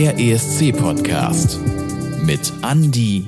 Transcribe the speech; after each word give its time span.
Der 0.00 0.18
ESC-Podcast 0.18 1.60
mit 2.24 2.50
Andy 2.66 3.22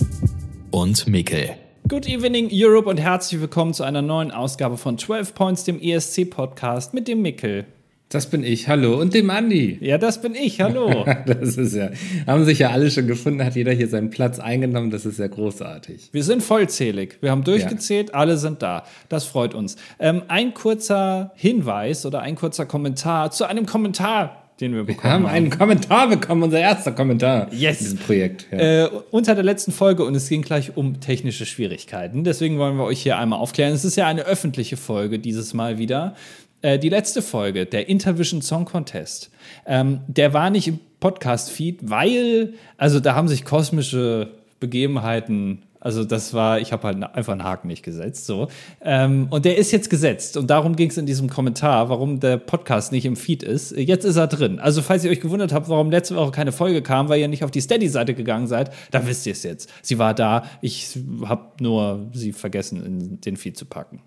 und 0.71 1.07
Mikkel. 1.07 1.51
Good 1.87 2.09
evening 2.09 2.49
Europe 2.51 2.89
und 2.89 2.97
herzlich 2.97 3.43
willkommen 3.43 3.75
zu 3.75 3.85
einer 3.85 4.01
neuen 4.01 4.31
Ausgabe 4.31 4.79
von 4.79 4.97
12 4.97 5.35
Points, 5.35 5.65
dem 5.65 5.79
ESC-Podcast 5.79 6.95
mit 6.95 7.09
dem 7.09 7.21
Mikkel. 7.21 7.67
Das 8.09 8.31
bin 8.31 8.43
ich, 8.43 8.69
hallo. 8.69 8.99
Und 8.99 9.13
dem 9.13 9.29
Andi. 9.29 9.77
Ja, 9.83 9.99
das 9.99 10.23
bin 10.23 10.35
ich, 10.35 10.63
hallo. 10.63 11.05
das 11.27 11.59
ist 11.59 11.75
ja, 11.75 11.91
haben 12.27 12.47
sich 12.47 12.61
ja 12.61 12.71
alle 12.71 12.91
schon 12.91 13.07
gefunden, 13.07 13.45
hat 13.45 13.55
jeder 13.55 13.73
hier 13.73 13.89
seinen 13.89 14.09
Platz 14.09 14.39
eingenommen, 14.39 14.91
das 14.91 15.05
ist 15.05 15.19
ja 15.19 15.27
großartig. 15.27 16.09
Wir 16.13 16.25
sind 16.25 16.43
vollzählig. 16.43 17.19
Wir 17.21 17.33
haben 17.33 17.45
durchgezählt, 17.45 18.09
ja. 18.09 18.15
alle 18.15 18.39
sind 18.39 18.63
da. 18.63 18.85
Das 19.11 19.27
freut 19.27 19.55
uns. 19.55 19.77
Ähm, 19.99 20.23
ein 20.29 20.55
kurzer 20.55 21.33
Hinweis 21.37 22.07
oder 22.07 22.21
ein 22.21 22.35
kurzer 22.35 22.65
Kommentar 22.65 23.31
zu 23.31 23.45
einem 23.45 23.67
Kommentar, 23.67 24.42
den 24.61 24.75
wir 24.75 24.85
bekommen 24.85 25.25
wir 25.25 25.29
haben. 25.29 25.35
einen 25.37 25.51
Kommentar 25.51 26.09
bekommen, 26.09 26.43
unser 26.43 26.61
erster 26.61 26.93
Kommentar 26.93 27.53
yes. 27.53 27.79
in 27.79 27.85
diesem 27.85 27.99
Projekt. 27.99 28.47
Ja. 28.53 28.85
Äh, 28.85 28.91
unter 29.11 29.35
der 29.35 29.45
letzten 29.45 29.73
Folge 29.73 30.05
und 30.05 30.15
es 30.15 30.29
ging 30.29 30.43
gleich 30.43 30.77
um 30.77 31.01
technische 31.01 31.47
Schwierigkeiten. 31.47 32.25
Deswegen 32.25 32.59
wollen 32.59 32.77
wir 32.77 32.85
euch 32.85 33.03
hier 33.03 33.19
einmal 33.19 33.39
aufklären. 33.39 33.73
Es 33.73 33.85
ist 33.85 33.97
ja 33.97 34.07
eine 34.07 34.23
öffentliche 34.23 34.77
Folge 34.77 35.19
dieses 35.19 35.55
Mal 35.55 35.79
wieder. 35.79 36.15
Äh, 36.63 36.79
die 36.79 36.89
letzte 36.89 37.23
Folge, 37.23 37.67
der 37.67 37.89
Intervision 37.89 38.41
Song 38.41 38.65
Contest, 38.65 39.31
ähm, 39.67 40.01
der 40.07 40.33
war 40.33 40.51
nicht 40.51 40.69
im 40.69 40.79
Podcast-Feed, 41.01 41.91
weil, 41.91 42.55
also 42.77 43.01
da 43.01 43.15
haben 43.15 43.27
sich 43.27 43.45
kosmische 43.45 44.29
Begebenheiten 44.61 45.63
also 45.83 46.05
das 46.05 46.33
war, 46.33 46.61
ich 46.61 46.73
habe 46.73 46.87
halt 46.87 47.03
einfach 47.03 47.33
einen 47.33 47.43
Haken 47.43 47.67
nicht 47.67 47.83
gesetzt. 47.83 48.27
So. 48.27 48.47
Ähm, 48.83 49.27
und 49.31 49.45
der 49.45 49.59
ist 49.59 49.73
jetzt 49.73 49.91
gesetzt. 49.91 50.37
Und 50.37 50.49
darum 50.49 50.77
ging 50.77 50.91
es 50.91 50.97
in 50.97 51.07
diesem 51.07 51.29
Kommentar, 51.29 51.89
warum 51.89 52.21
der 52.21 52.37
Podcast 52.37 52.93
nicht 52.93 53.05
im 53.05 53.17
Feed 53.17 53.43
ist. 53.43 53.77
Jetzt 53.77 54.05
ist 54.05 54.17
er 54.17 54.29
drin. 54.29 54.61
Also 54.61 54.81
falls 54.81 55.05
ihr 55.05 55.11
euch 55.11 55.21
gewundert 55.21 55.53
habt, 55.53 55.69
warum 55.69 55.91
letzte 55.91 56.15
Woche 56.15 56.31
keine 56.31 56.53
Folge 56.53 56.83
kam, 56.83 57.09
weil 57.09 57.21
ihr 57.21 57.27
nicht 57.27 57.43
auf 57.43 57.51
die 57.51 57.61
Steady-Seite 57.61 58.15
gegangen 58.15 58.47
seid, 58.47 58.71
dann 58.93 59.09
wisst 59.09 59.27
ihr 59.27 59.33
es 59.33 59.43
jetzt. 59.43 59.69
Sie 59.83 59.99
war 59.99 60.15
da. 60.15 60.45
Ich 60.61 60.97
habe 61.25 61.47
nur 61.61 62.07
sie 62.13 62.33
vergessen, 62.33 62.85
in 62.85 63.21
den 63.21 63.37
Feed 63.37 63.57
zu 63.59 63.65
packen. 63.65 64.01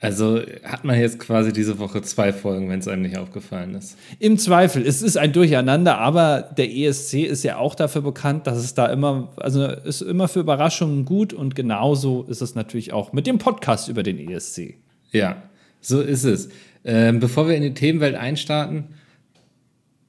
Also 0.00 0.40
hat 0.62 0.84
man 0.84 0.98
jetzt 0.98 1.18
quasi 1.18 1.52
diese 1.52 1.80
Woche 1.80 2.02
zwei 2.02 2.32
Folgen, 2.32 2.70
wenn 2.70 2.78
es 2.78 2.86
einem 2.86 3.02
nicht 3.02 3.18
aufgefallen 3.18 3.74
ist. 3.74 3.98
Im 4.20 4.38
Zweifel, 4.38 4.86
es 4.86 5.02
ist 5.02 5.16
ein 5.16 5.32
Durcheinander, 5.32 5.98
aber 5.98 6.42
der 6.56 6.70
ESC 6.70 7.24
ist 7.24 7.42
ja 7.42 7.56
auch 7.56 7.74
dafür 7.74 8.02
bekannt, 8.02 8.46
dass 8.46 8.58
es 8.58 8.74
da 8.74 8.86
immer, 8.86 9.32
also 9.36 9.66
ist 9.66 10.02
immer 10.02 10.28
für 10.28 10.38
Überraschungen 10.38 11.04
gut 11.04 11.32
und 11.32 11.56
genauso 11.56 12.22
ist 12.24 12.42
es 12.42 12.54
natürlich 12.54 12.92
auch 12.92 13.12
mit 13.12 13.26
dem 13.26 13.38
Podcast 13.38 13.88
über 13.88 14.04
den 14.04 14.18
ESC. 14.20 14.76
Ja, 15.10 15.42
so 15.80 16.00
ist 16.00 16.24
es. 16.24 16.48
Ähm, 16.84 17.18
bevor 17.18 17.48
wir 17.48 17.56
in 17.56 17.62
die 17.62 17.74
Themenwelt 17.74 18.14
einstarten, 18.14 18.94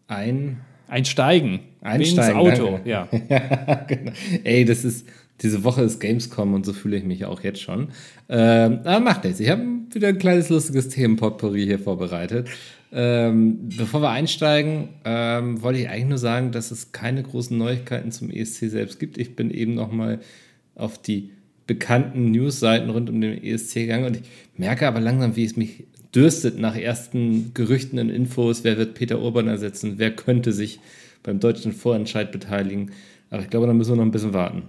ein 0.08 0.62
Einsteigen. 0.88 1.62
Einsteigen. 1.82 2.42
Ins 2.42 2.60
Auto, 2.60 2.80
ja. 2.86 3.08
ja 3.30 3.86
genau. 3.88 4.12
Ey, 4.44 4.66
das 4.66 4.84
ist, 4.84 5.08
diese 5.42 5.64
Woche 5.64 5.82
ist 5.82 6.00
Gamescom 6.00 6.54
und 6.54 6.66
so 6.66 6.74
fühle 6.74 6.98
ich 6.98 7.04
mich 7.04 7.26
auch 7.26 7.42
jetzt 7.42 7.62
schon. 7.62 7.90
Ähm, 8.28 8.80
aber 8.84 9.00
macht 9.00 9.24
nichts. 9.24 9.40
Ich 9.40 9.50
habe 9.50 9.64
wieder 9.92 10.10
ein 10.10 10.18
kleines 10.18 10.50
lustiges 10.50 10.90
Themenpotpourri 10.90 11.66
hier 11.66 11.80
vorbereitet. 11.80 12.50
Ähm, 12.92 13.70
bevor 13.78 14.02
wir 14.02 14.10
einsteigen, 14.10 14.90
ähm, 15.06 15.62
wollte 15.62 15.80
ich 15.80 15.90
eigentlich 15.90 16.10
nur 16.10 16.18
sagen, 16.18 16.52
dass 16.52 16.72
es 16.72 16.92
keine 16.92 17.24
großen 17.24 17.58
Neuigkeiten 17.58 18.12
zum 18.12 18.32
ESC 18.32 18.70
selbst 18.70 19.00
gibt. 19.00 19.18
Ich 19.18 19.36
bin 19.36 19.52
eben 19.52 19.76
noch 19.76 19.92
mal 19.92 20.20
auf 20.76 21.00
die 21.02 21.32
bekannten 21.68 22.32
Newsseiten 22.32 22.90
rund 22.90 23.10
um 23.10 23.22
den 23.22 23.44
ESC 23.44 23.76
gegangen 23.76 24.06
und 24.06 24.18
ich 24.18 24.24
merke 24.58 24.88
aber 24.88 25.00
langsam, 25.00 25.36
wie 25.36 25.46
es 25.46 25.56
mich 25.56 25.84
dürstet 26.16 26.58
nach 26.58 26.76
ersten 26.76 27.54
Gerüchten 27.54 28.00
und 28.00 28.10
Infos. 28.10 28.64
Wer 28.64 28.78
wird 28.78 28.96
Peter 28.96 29.22
Urban 29.22 29.48
ersetzen? 29.48 29.94
Wer 29.98 30.16
könnte 30.16 30.52
sich 30.52 30.80
beim 31.22 31.40
deutschen 31.40 31.74
Vorentscheid 31.74 32.32
beteiligen? 32.32 32.92
Aber 33.32 33.42
ich 33.42 33.50
glaube, 33.50 33.68
da 33.68 33.74
müssen 33.74 33.92
wir 33.92 33.98
noch 33.98 34.04
ein 34.04 34.12
bisschen 34.12 34.34
warten. 34.34 34.64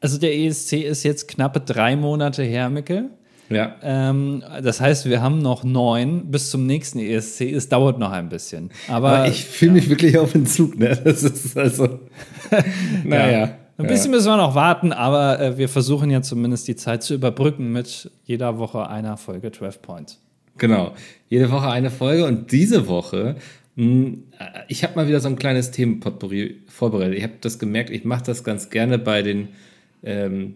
Also 0.00 0.18
der 0.18 0.36
ESC 0.36 0.74
ist 0.74 1.02
jetzt 1.02 1.28
knappe 1.28 1.60
drei 1.60 1.96
Monate 1.96 2.42
her, 2.42 2.70
Mickel. 2.70 3.10
Ja. 3.50 3.76
Ähm, 3.82 4.42
das 4.62 4.80
heißt, 4.80 5.06
wir 5.06 5.20
haben 5.20 5.40
noch 5.40 5.64
neun 5.64 6.30
bis 6.30 6.50
zum 6.50 6.66
nächsten 6.66 6.98
ESC. 6.98 7.42
Es 7.42 7.68
dauert 7.68 7.98
noch 7.98 8.10
ein 8.10 8.28
bisschen. 8.28 8.70
Aber, 8.88 9.10
Aber 9.10 9.28
ich 9.28 9.44
fühle 9.44 9.72
ja. 9.72 9.74
mich 9.76 9.90
wirklich 9.90 10.18
auf 10.18 10.32
den 10.32 10.46
Zug. 10.46 10.78
Ne? 10.78 10.98
Das 11.04 11.22
ist 11.22 11.56
also. 11.56 12.00
naja. 13.04 13.38
Ja. 13.38 13.58
Ein 13.76 13.88
bisschen 13.88 14.12
müssen 14.12 14.28
wir 14.28 14.36
noch 14.36 14.54
warten, 14.54 14.92
aber 14.92 15.40
äh, 15.40 15.58
wir 15.58 15.68
versuchen 15.68 16.08
ja 16.08 16.22
zumindest 16.22 16.68
die 16.68 16.76
Zeit 16.76 17.02
zu 17.02 17.12
überbrücken 17.12 17.72
mit 17.72 18.08
jeder 18.22 18.58
Woche 18.58 18.88
einer 18.88 19.16
Folge 19.16 19.50
12 19.50 19.82
Points. 19.82 20.20
Genau. 20.58 20.92
Jede 21.28 21.50
Woche 21.50 21.68
eine 21.68 21.90
Folge 21.90 22.24
und 22.24 22.52
diese 22.52 22.86
Woche 22.86 23.34
ich 23.76 24.84
habe 24.84 24.94
mal 24.94 25.08
wieder 25.08 25.20
so 25.20 25.28
ein 25.28 25.36
kleines 25.36 25.72
Themenpotpourri 25.72 26.62
vorbereitet. 26.68 27.16
Ich 27.16 27.24
habe 27.24 27.34
das 27.40 27.58
gemerkt, 27.58 27.90
ich 27.90 28.04
mache 28.04 28.24
das 28.24 28.44
ganz 28.44 28.70
gerne 28.70 28.98
bei 28.98 29.22
den, 29.22 29.48
ähm, 30.04 30.54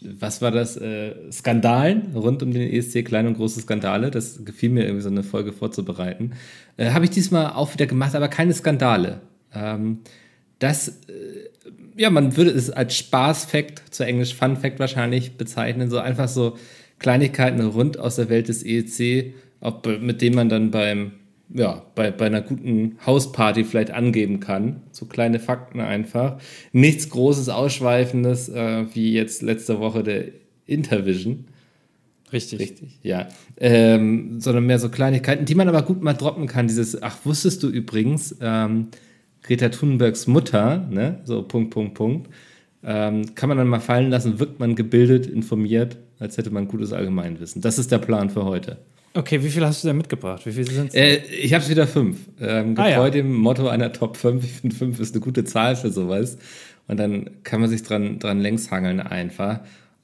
was 0.00 0.42
war 0.42 0.50
das, 0.50 0.76
äh, 0.76 1.14
Skandalen 1.32 2.14
rund 2.14 2.42
um 2.42 2.52
den 2.52 2.70
ESC, 2.70 3.04
kleine 3.04 3.28
und 3.28 3.36
große 3.36 3.60
Skandale. 3.60 4.10
Das 4.10 4.44
gefiel 4.44 4.68
mir 4.68 4.84
irgendwie 4.84 5.02
so 5.02 5.08
eine 5.08 5.22
Folge 5.22 5.52
vorzubereiten. 5.52 6.32
Äh, 6.76 6.90
habe 6.90 7.06
ich 7.06 7.10
diesmal 7.10 7.52
auch 7.52 7.72
wieder 7.72 7.86
gemacht, 7.86 8.14
aber 8.14 8.28
keine 8.28 8.52
Skandale. 8.52 9.22
Ähm, 9.54 10.00
das, 10.58 10.88
äh, 10.88 11.48
ja, 11.96 12.10
man 12.10 12.36
würde 12.36 12.50
es 12.50 12.68
als 12.68 12.96
Spaßfact, 12.96 13.94
zu 13.94 14.04
Englisch 14.04 14.34
Fun 14.34 14.56
Fact 14.56 14.78
wahrscheinlich 14.78 15.38
bezeichnen, 15.38 15.88
so 15.88 15.98
einfach 15.98 16.28
so 16.28 16.58
Kleinigkeiten 16.98 17.62
rund 17.62 17.98
aus 17.98 18.16
der 18.16 18.28
Welt 18.28 18.48
des 18.48 18.62
EEC, 18.62 19.34
ob, 19.60 19.86
mit 20.00 20.20
denen 20.20 20.36
man 20.36 20.50
dann 20.50 20.70
beim 20.70 21.12
ja, 21.50 21.82
bei, 21.94 22.10
bei 22.10 22.26
einer 22.26 22.42
guten 22.42 22.98
Hausparty 23.06 23.64
vielleicht 23.64 23.90
angeben 23.90 24.40
kann. 24.40 24.82
So 24.90 25.06
kleine 25.06 25.38
Fakten 25.38 25.80
einfach. 25.80 26.38
Nichts 26.72 27.08
Großes, 27.10 27.48
Ausschweifendes, 27.48 28.48
äh, 28.48 28.84
wie 28.94 29.12
jetzt 29.12 29.42
letzte 29.42 29.80
Woche 29.80 30.02
der 30.02 30.26
Intervision. 30.66 31.46
Richtig. 32.32 32.60
Richtig, 32.60 32.98
ja. 33.02 33.28
Ähm, 33.56 34.40
sondern 34.40 34.66
mehr 34.66 34.78
so 34.78 34.90
Kleinigkeiten, 34.90 35.46
die 35.46 35.54
man 35.54 35.68
aber 35.68 35.82
gut 35.82 36.02
mal 36.02 36.12
droppen 36.12 36.46
kann. 36.46 36.66
Dieses, 36.66 37.02
ach, 37.02 37.16
wusstest 37.24 37.62
du 37.62 37.68
übrigens, 37.68 38.36
ähm, 38.42 38.88
Greta 39.42 39.70
Thunbergs 39.70 40.26
Mutter, 40.26 40.86
ne, 40.90 41.20
so 41.24 41.42
Punkt, 41.42 41.70
Punkt, 41.70 41.94
Punkt, 41.94 42.28
ähm, 42.82 43.34
kann 43.34 43.48
man 43.48 43.56
dann 43.56 43.68
mal 43.68 43.80
fallen 43.80 44.10
lassen, 44.10 44.38
wirkt 44.38 44.60
man 44.60 44.76
gebildet, 44.76 45.26
informiert, 45.26 45.96
als 46.18 46.36
hätte 46.36 46.50
man 46.50 46.68
gutes 46.68 46.92
Allgemeinwissen. 46.92 47.62
Das 47.62 47.78
ist 47.78 47.90
der 47.90 47.98
Plan 47.98 48.28
für 48.28 48.44
heute. 48.44 48.78
Okay, 49.18 49.42
wie 49.42 49.50
viel 49.50 49.66
hast 49.66 49.82
du 49.82 49.88
denn 49.88 49.96
mitgebracht? 49.96 50.46
Wie 50.46 50.52
viele 50.52 50.70
sind 50.70 50.94
äh, 50.94 51.16
Ich 51.16 51.52
habe 51.52 51.64
es 51.64 51.68
wieder 51.68 51.88
fünf. 51.88 52.18
Ähm, 52.40 52.76
getreu 52.76 52.88
ah, 52.88 53.04
ja. 53.04 53.10
dem 53.10 53.34
Motto 53.34 53.66
einer 53.66 53.92
Top 53.92 54.16
5. 54.16 54.44
Ich 54.44 54.52
finde, 54.52 54.76
fünf 54.76 55.00
ist 55.00 55.12
eine 55.12 55.20
gute 55.20 55.42
Zahl 55.42 55.74
für 55.74 55.90
sowas. 55.90 56.38
Und 56.86 57.00
dann 57.00 57.28
kann 57.42 57.60
man 57.60 57.68
sich 57.68 57.82
dran, 57.82 58.20
dran 58.20 58.38
längs 58.38 58.70
hangeln 58.70 59.00
einfach. 59.00 59.58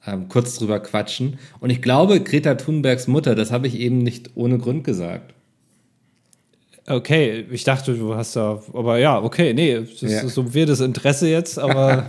Ähm, 0.05 0.27
kurz 0.27 0.57
drüber 0.57 0.81
quatschen. 0.81 1.39
Und 1.61 1.69
ich 1.69 1.81
glaube, 1.81 2.19
Greta 2.19 2.55
Thunbergs 2.55 3.07
Mutter, 3.07 3.35
das 3.35 3.53
habe 3.53 3.67
ich 3.67 3.79
eben 3.79 3.99
nicht 3.99 4.31
ohne 4.35 4.57
Grund 4.57 4.83
gesagt. 4.83 5.33
Okay, 6.87 7.45
ich 7.49 7.63
dachte, 7.63 7.95
du 7.95 8.13
hast 8.13 8.35
da, 8.35 8.61
aber 8.71 8.99
ja, 8.99 9.19
okay, 9.19 9.55
nee, 9.55 9.73
das 9.79 10.01
ja. 10.01 10.21
ist 10.21 10.35
so 10.35 10.41
ein 10.41 10.53
wirdes 10.53 10.81
Interesse 10.81 11.27
jetzt, 11.27 11.57
aber. 11.57 12.07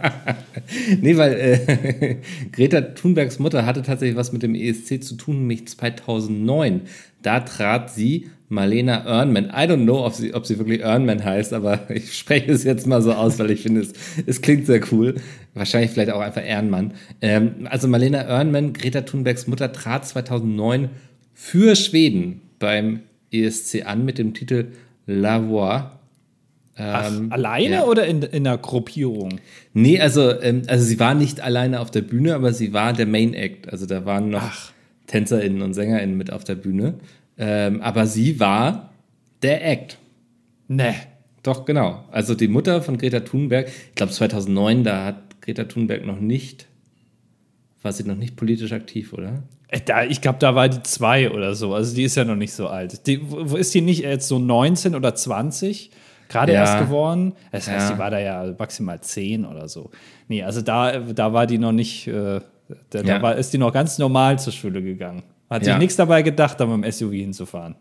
nee, 1.00 1.16
weil 1.16 1.32
äh, 1.32 2.16
Greta 2.52 2.82
Thunbergs 2.82 3.38
Mutter 3.38 3.64
hatte 3.64 3.80
tatsächlich 3.80 4.18
was 4.18 4.32
mit 4.32 4.42
dem 4.42 4.54
ESC 4.54 5.02
zu 5.02 5.14
tun, 5.14 5.38
nämlich 5.38 5.66
2009. 5.66 6.82
Da 7.22 7.40
trat 7.40 7.90
sie 7.90 8.28
Marlena 8.50 9.06
Earnman. 9.06 9.46
I 9.46 9.66
don't 9.66 9.84
know, 9.84 10.04
ob 10.04 10.12
sie, 10.12 10.34
ob 10.34 10.44
sie 10.44 10.58
wirklich 10.58 10.82
Earnman 10.82 11.24
heißt, 11.24 11.54
aber 11.54 11.80
ich 11.90 12.12
spreche 12.12 12.52
es 12.52 12.62
jetzt 12.62 12.86
mal 12.86 13.00
so 13.00 13.14
aus, 13.14 13.38
weil 13.38 13.50
ich 13.52 13.62
finde, 13.62 13.80
es, 13.80 13.94
es 14.26 14.42
klingt 14.42 14.66
sehr 14.66 14.82
cool. 14.92 15.14
Wahrscheinlich 15.54 15.90
vielleicht 15.90 16.10
auch 16.10 16.20
einfach 16.20 16.44
Ehrenmann. 16.46 16.92
Ähm, 17.22 17.66
also 17.70 17.88
Marlena 17.88 18.28
Earnman, 18.28 18.74
Greta 18.74 19.00
Thunbergs 19.00 19.46
Mutter, 19.46 19.72
trat 19.72 20.06
2009 20.06 20.90
für 21.32 21.76
Schweden 21.76 22.42
beim 22.58 23.00
ESC 23.42 23.86
an 23.86 24.04
mit 24.04 24.18
dem 24.18 24.34
Titel 24.34 24.72
La 25.06 25.48
Voix. 25.48 25.84
Ähm, 26.78 27.28
Ach, 27.30 27.34
alleine 27.34 27.76
ja. 27.76 27.84
oder 27.84 28.06
in, 28.06 28.22
in 28.22 28.46
einer 28.46 28.58
Gruppierung? 28.58 29.40
Nee, 29.72 29.98
also, 29.98 30.40
ähm, 30.42 30.62
also 30.66 30.84
sie 30.84 31.00
war 31.00 31.14
nicht 31.14 31.40
alleine 31.40 31.80
auf 31.80 31.90
der 31.90 32.02
Bühne, 32.02 32.34
aber 32.34 32.52
sie 32.52 32.72
war 32.72 32.92
der 32.92 33.06
Main 33.06 33.32
Act. 33.32 33.72
Also 33.72 33.86
da 33.86 34.04
waren 34.04 34.28
noch 34.30 34.42
Ach. 34.42 34.72
TänzerInnen 35.06 35.62
und 35.62 35.74
SängerInnen 35.74 36.16
mit 36.16 36.32
auf 36.32 36.44
der 36.44 36.56
Bühne. 36.56 36.94
Ähm, 37.38 37.80
aber 37.80 38.06
sie 38.06 38.40
war 38.40 38.92
der 39.42 39.66
Act. 39.66 39.98
Ne. 40.68 40.94
Doch, 41.42 41.64
genau. 41.64 42.04
Also 42.10 42.34
die 42.34 42.48
Mutter 42.48 42.82
von 42.82 42.98
Greta 42.98 43.20
Thunberg, 43.20 43.68
ich 43.68 43.94
glaube 43.94 44.12
2009, 44.12 44.84
da 44.84 45.04
hat 45.04 45.40
Greta 45.40 45.64
Thunberg 45.64 46.04
noch 46.04 46.18
nicht, 46.18 46.66
war 47.82 47.92
sie 47.92 48.02
noch 48.02 48.16
nicht 48.16 48.36
politisch 48.36 48.72
aktiv, 48.72 49.12
oder? 49.12 49.44
Äh, 49.68 49.80
da, 49.80 50.04
ich 50.04 50.20
glaube, 50.20 50.38
da 50.38 50.54
war 50.54 50.68
die 50.68 50.82
zwei 50.82 51.30
oder 51.30 51.54
so. 51.54 51.74
Also 51.74 51.94
die 51.94 52.04
ist 52.04 52.16
ja 52.16 52.24
noch 52.24 52.36
nicht 52.36 52.52
so 52.52 52.68
alt. 52.68 53.06
Die, 53.06 53.20
wo 53.22 53.56
ist 53.56 53.74
die 53.74 53.80
nicht 53.80 54.02
jetzt 54.02 54.28
so 54.28 54.38
19 54.38 54.94
oder 54.94 55.14
20? 55.14 55.90
Gerade 56.28 56.52
ja. 56.52 56.60
erst 56.60 56.78
geworden. 56.78 57.34
Das 57.52 57.68
heißt, 57.68 57.90
ja. 57.90 57.94
die 57.94 57.98
war 57.98 58.10
da 58.10 58.18
ja 58.18 58.54
maximal 58.58 59.00
10 59.00 59.44
oder 59.44 59.68
so. 59.68 59.90
Nee, 60.28 60.42
also 60.42 60.60
da, 60.60 60.98
da 60.98 61.32
war 61.32 61.46
die 61.46 61.58
noch 61.58 61.72
nicht, 61.72 62.08
äh, 62.08 62.40
da, 62.90 63.00
ja. 63.02 63.22
war, 63.22 63.36
ist 63.36 63.52
die 63.52 63.58
noch 63.58 63.72
ganz 63.72 63.98
normal 63.98 64.38
zur 64.38 64.52
Schule 64.52 64.82
gegangen. 64.82 65.22
Hat 65.48 65.64
sich 65.64 65.78
nichts 65.78 65.94
dabei 65.94 66.22
gedacht, 66.22 66.58
da 66.58 66.66
mit 66.66 66.84
dem 66.84 66.90
SUV 66.90 67.12
hinzufahren. 67.12 67.76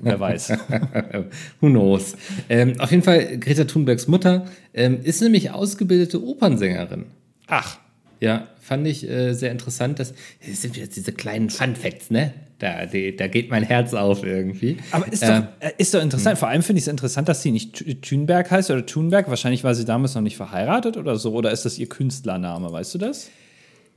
Wer 0.00 0.18
weiß. 0.18 0.50
Who 1.60 1.68
knows? 1.68 2.16
Ähm, 2.48 2.74
auf 2.78 2.90
jeden 2.90 3.02
Fall, 3.02 3.38
Greta 3.38 3.64
Thunbergs 3.64 4.06
Mutter 4.06 4.46
ähm, 4.72 5.00
ist 5.02 5.20
nämlich 5.20 5.50
ausgebildete 5.50 6.22
Opernsängerin. 6.24 7.06
Ach, 7.48 7.78
Ja, 8.24 8.48
fand 8.58 8.86
ich 8.86 9.06
äh, 9.06 9.34
sehr 9.34 9.52
interessant. 9.52 9.98
Das, 9.98 10.14
das 10.46 10.62
sind 10.62 10.74
wieder 10.74 10.86
diese 10.86 11.12
kleinen 11.12 11.50
Fun 11.50 11.76
Facts, 11.76 12.10
ne? 12.10 12.32
Da, 12.58 12.86
die, 12.86 13.14
da 13.14 13.28
geht 13.28 13.50
mein 13.50 13.64
Herz 13.64 13.92
auf 13.92 14.24
irgendwie. 14.24 14.78
aber 14.92 15.12
ist 15.12 15.22
doch, 15.22 15.28
Ähm, 15.28 15.48
äh, 15.60 15.72
ist 15.76 15.92
doch 15.92 16.02
interessant. 16.02 16.38
Vor 16.38 16.48
allem 16.48 16.62
finde 16.62 16.78
ich 16.78 16.84
es 16.84 16.88
interessant, 16.88 17.28
dass 17.28 17.42
sie 17.42 17.50
nicht 17.50 17.84
Thunberg 18.00 18.50
heißt 18.50 18.70
oder 18.70 18.86
Thunberg. 18.86 19.28
Wahrscheinlich 19.28 19.62
war 19.62 19.74
sie 19.74 19.84
damals 19.84 20.14
noch 20.14 20.22
nicht 20.22 20.38
verheiratet 20.38 20.96
oder 20.96 21.16
so. 21.16 21.34
Oder 21.34 21.50
ist 21.50 21.66
das 21.66 21.78
ihr 21.78 21.86
Künstlername? 21.86 22.72
Weißt 22.72 22.94
du 22.94 22.98
das? 22.98 23.28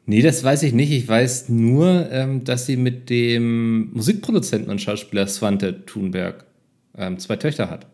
Nee, 0.06 0.22
das 0.22 0.44
weiß 0.44 0.64
ich 0.64 0.74
nicht. 0.74 0.92
Ich 0.92 1.08
weiß 1.08 1.48
nur, 1.48 2.12
ähm, 2.12 2.44
dass 2.44 2.66
sie 2.66 2.76
mit 2.76 3.10
dem 3.10 3.94
Musikproduzenten 3.94 4.70
und 4.70 4.82
Schauspieler 4.82 5.28
Svante 5.28 5.86
Thunberg 5.86 6.44
ähm, 6.98 7.18
zwei 7.20 7.38
Töchter 7.38 7.70
hat. 7.70 7.86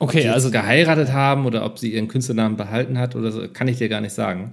Okay, 0.00 0.28
also. 0.28 0.34
also 0.34 0.50
geheiratet 0.50 1.12
haben 1.12 1.46
oder 1.46 1.64
ob 1.64 1.78
sie 1.78 1.94
ihren 1.94 2.08
Künstlernamen 2.08 2.58
behalten 2.58 2.98
hat 2.98 3.16
oder 3.16 3.32
so, 3.32 3.48
kann 3.48 3.68
ich 3.68 3.78
dir 3.78 3.88
gar 3.88 4.02
nicht 4.02 4.12
sagen. 4.12 4.52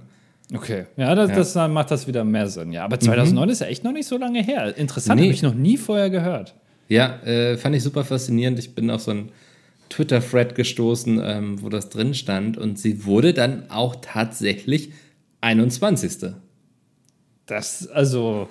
Okay, 0.54 0.86
ja, 0.96 1.14
das, 1.14 1.30
das 1.30 1.52
dann 1.52 1.72
macht 1.72 1.90
das 1.90 2.06
wieder 2.08 2.24
mehr 2.24 2.48
Sinn. 2.48 2.72
Ja, 2.72 2.84
aber 2.84 2.98
2009 2.98 3.48
ist 3.50 3.60
ja 3.60 3.66
echt 3.68 3.84
noch 3.84 3.92
nicht 3.92 4.06
so 4.08 4.16
lange 4.18 4.42
her. 4.42 4.76
Interessant, 4.76 5.20
Nee. 5.20 5.26
habe 5.26 5.34
ich 5.34 5.42
noch 5.42 5.54
nie 5.54 5.76
vorher 5.76 6.10
gehört. 6.10 6.54
Ja, 6.88 7.20
äh, 7.24 7.56
fand 7.56 7.76
ich 7.76 7.82
super 7.84 8.04
faszinierend. 8.04 8.58
Ich 8.58 8.74
bin 8.74 8.90
auf 8.90 9.02
so 9.02 9.12
einen 9.12 9.28
Twitter-Thread 9.90 10.54
gestoßen, 10.56 11.20
ähm, 11.24 11.62
wo 11.62 11.68
das 11.68 11.88
drin 11.88 12.14
stand 12.14 12.56
und 12.58 12.78
sie 12.78 13.04
wurde 13.06 13.32
dann 13.32 13.70
auch 13.70 13.96
tatsächlich 14.02 14.90
21. 15.40 16.32
Das, 17.46 17.88
also, 17.88 18.48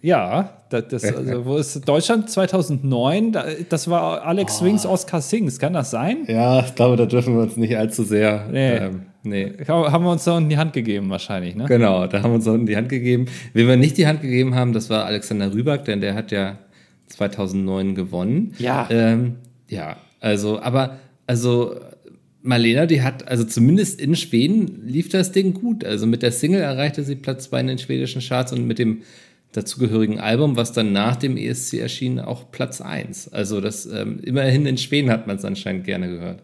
ja, 0.00 0.50
das, 0.70 0.88
das, 0.88 1.04
also, 1.04 1.44
wo 1.44 1.56
ist 1.56 1.86
Deutschland 1.86 2.30
2009? 2.30 3.32
Da, 3.32 3.44
das 3.68 3.88
war 3.88 4.22
Alex 4.22 4.58
Swings, 4.58 4.86
Oscar 4.86 5.20
Sings, 5.20 5.58
kann 5.58 5.72
das 5.74 5.90
sein? 5.90 6.24
Ja, 6.28 6.60
ich 6.60 6.74
glaube, 6.74 6.96
da 6.96 7.06
dürfen 7.06 7.34
wir 7.36 7.42
uns 7.42 7.56
nicht 7.56 7.76
allzu 7.76 8.04
sehr. 8.04 8.46
Nee. 8.50 8.76
Ähm, 8.76 9.02
nee. 9.22 9.52
Haben 9.66 10.04
wir 10.04 10.10
uns 10.10 10.24
da 10.24 10.38
in 10.38 10.48
die 10.48 10.56
Hand 10.56 10.72
gegeben, 10.72 11.10
wahrscheinlich, 11.10 11.54
ne? 11.54 11.66
Genau, 11.66 12.06
da 12.06 12.22
haben 12.22 12.30
wir 12.30 12.36
uns 12.36 12.46
unten 12.46 12.66
die 12.66 12.76
Hand 12.76 12.88
gegeben. 12.88 13.26
Wem 13.52 13.68
wir 13.68 13.76
nicht 13.76 13.96
die 13.98 14.06
Hand 14.06 14.22
gegeben 14.22 14.54
haben, 14.54 14.72
das 14.72 14.90
war 14.90 15.04
Alexander 15.04 15.52
Rüback, 15.52 15.84
denn 15.84 16.00
der 16.00 16.14
hat 16.14 16.30
ja 16.30 16.58
2009 17.08 17.94
gewonnen. 17.94 18.54
Ja. 18.58 18.88
Ähm, 18.90 19.36
ja, 19.68 19.96
also, 20.20 20.60
aber, 20.60 20.98
also, 21.26 21.76
Marlena, 22.42 22.86
die 22.86 23.02
hat, 23.02 23.28
also 23.28 23.44
zumindest 23.44 24.00
in 24.00 24.16
Schweden 24.16 24.86
lief 24.86 25.08
das 25.08 25.32
Ding 25.32 25.54
gut. 25.54 25.84
Also 25.84 26.06
mit 26.06 26.22
der 26.22 26.32
Single 26.32 26.60
erreichte 26.60 27.02
sie 27.02 27.16
Platz 27.16 27.44
2 27.44 27.60
in 27.60 27.66
den 27.66 27.78
schwedischen 27.78 28.22
Charts 28.22 28.52
und 28.52 28.66
mit 28.66 28.78
dem 28.78 29.02
dazugehörigen 29.52 30.20
Album, 30.20 30.56
was 30.56 30.72
dann 30.72 30.92
nach 30.92 31.16
dem 31.16 31.36
ESC 31.36 31.74
erschien, 31.74 32.20
auch 32.20 32.50
Platz 32.50 32.80
1. 32.80 33.32
Also 33.32 33.60
das, 33.60 33.86
ähm, 33.86 34.20
immerhin 34.22 34.66
in 34.66 34.78
Schweden 34.78 35.10
hat 35.10 35.26
man 35.26 35.36
es 35.36 35.44
anscheinend 35.44 35.84
gerne 35.84 36.08
gehört. 36.08 36.42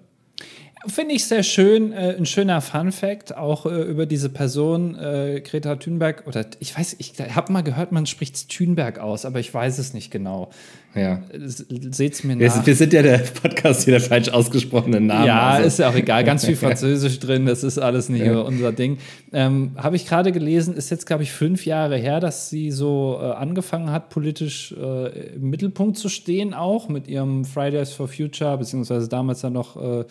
Finde 0.86 1.14
ich 1.14 1.24
sehr 1.26 1.42
schön, 1.42 1.92
äh, 1.92 2.14
ein 2.16 2.26
schöner 2.26 2.60
Fun-Fact, 2.60 3.36
auch 3.36 3.66
äh, 3.66 3.82
über 3.82 4.06
diese 4.06 4.28
Person, 4.28 4.96
äh, 4.98 5.40
Greta 5.40 5.76
Thunberg, 5.76 6.24
oder 6.26 6.46
ich 6.60 6.76
weiß, 6.76 6.96
ich 6.98 7.14
habe 7.34 7.52
mal 7.52 7.62
gehört, 7.62 7.92
man 7.92 8.06
spricht 8.06 8.48
Thunberg 8.50 8.98
aus, 8.98 9.24
aber 9.24 9.40
ich 9.40 9.52
weiß 9.52 9.78
es 9.78 9.94
nicht 9.94 10.10
genau. 10.10 10.50
Ja. 10.94 11.22
Seht 11.36 12.12
es 12.12 12.22
mir 12.24 12.38
Wir, 12.38 12.48
nach. 12.48 12.64
wir 12.66 12.74
sind 12.76 12.92
ja 12.92 13.02
der 13.02 13.18
Podcast 13.18 13.84
hier 13.84 13.92
der 13.94 14.00
falsch 14.00 14.28
ausgesprochenen 14.28 15.06
Namen. 15.06 15.26
Ja, 15.26 15.50
also. 15.50 15.66
ist 15.66 15.78
ja 15.80 15.88
auch 15.88 15.94
egal. 15.94 16.22
Ganz 16.22 16.44
viel 16.44 16.54
Französisch 16.64 17.18
drin, 17.18 17.46
das 17.46 17.64
ist 17.64 17.78
alles 17.78 18.08
nicht 18.08 18.24
Ja. 18.24 18.38
unser 18.40 18.70
Ding. 18.72 18.98
Ähm, 19.32 19.72
Habe 19.76 19.96
ich 19.96 20.06
gerade 20.06 20.30
gelesen, 20.30 20.74
ist 20.76 20.90
jetzt, 20.90 21.06
glaube 21.06 21.24
ich, 21.24 21.32
fünf 21.32 21.66
Jahre 21.66 21.96
her, 21.96 22.20
dass 22.20 22.48
sie 22.48 22.70
so 22.70 23.18
äh, 23.20 23.24
angefangen 23.32 23.90
hat, 23.90 24.08
politisch 24.10 24.72
äh, 24.72 25.34
im 25.34 25.50
Mittelpunkt 25.50 25.98
zu 25.98 26.08
stehen, 26.08 26.54
auch 26.54 26.88
mit 26.88 27.08
ihrem 27.08 27.44
Fridays 27.44 27.92
for 27.92 28.06
Future, 28.06 28.56
beziehungsweise 28.56 29.08
damals 29.08 29.40
dann 29.40 29.54
noch 29.54 29.76
äh, 29.76 30.04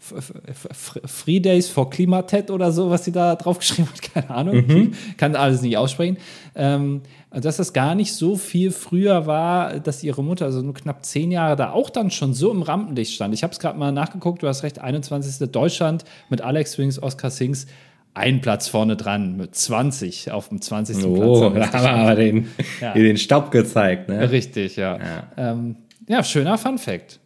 Free 0.00 1.40
Days 1.40 1.68
for 1.68 1.90
Klimatet 1.90 2.50
oder 2.50 2.72
so, 2.72 2.90
was 2.90 3.04
sie 3.04 3.12
da 3.12 3.34
draufgeschrieben 3.34 3.88
hat, 3.90 4.02
keine 4.14 4.30
Ahnung. 4.30 4.92
Kann 5.16 5.34
alles 5.36 5.60
nicht 5.62 5.76
aussprechen. 5.76 6.18
Ähm, 6.54 7.02
dass 7.30 7.58
das 7.58 7.72
gar 7.72 7.94
nicht 7.94 8.14
so 8.14 8.36
viel 8.36 8.70
früher 8.70 9.26
war, 9.26 9.80
dass 9.80 10.02
ihre 10.02 10.22
Mutter, 10.24 10.46
also 10.46 10.62
nur 10.62 10.74
knapp 10.74 11.04
zehn 11.04 11.30
Jahre, 11.30 11.56
da 11.56 11.72
auch 11.72 11.90
dann 11.90 12.10
schon 12.10 12.32
so 12.32 12.50
im 12.50 12.62
Rampenlicht 12.62 13.12
stand. 13.12 13.34
Ich 13.34 13.42
habe 13.42 13.52
es 13.52 13.58
gerade 13.58 13.78
mal 13.78 13.92
nachgeguckt, 13.92 14.42
du 14.42 14.48
hast 14.48 14.62
recht, 14.62 14.78
21. 14.80 15.50
Deutschland 15.50 16.04
mit 16.30 16.40
Alex 16.40 16.72
Swings, 16.72 17.02
Oscar 17.02 17.30
Sings, 17.30 17.66
ein 18.14 18.40
Platz 18.40 18.66
vorne 18.68 18.96
dran 18.96 19.36
mit 19.36 19.54
20 19.54 20.30
auf 20.32 20.48
dem 20.48 20.60
20. 20.60 21.04
Oh, 21.04 21.50
Platz. 21.50 21.70
da 21.72 21.78
haben 21.78 21.84
wir 21.84 21.90
aber 22.10 22.14
den, 22.16 22.48
Ja. 22.80 22.94
den 22.94 23.16
Staub 23.16 23.50
gezeigt. 23.50 24.08
Ne? 24.08 24.30
Richtig, 24.30 24.76
ja. 24.76 24.96
Ja, 24.98 25.52
ähm, 25.52 25.76
ja 26.08 26.24
schöner 26.24 26.56
Fun 26.58 26.78
Fact. 26.78 27.20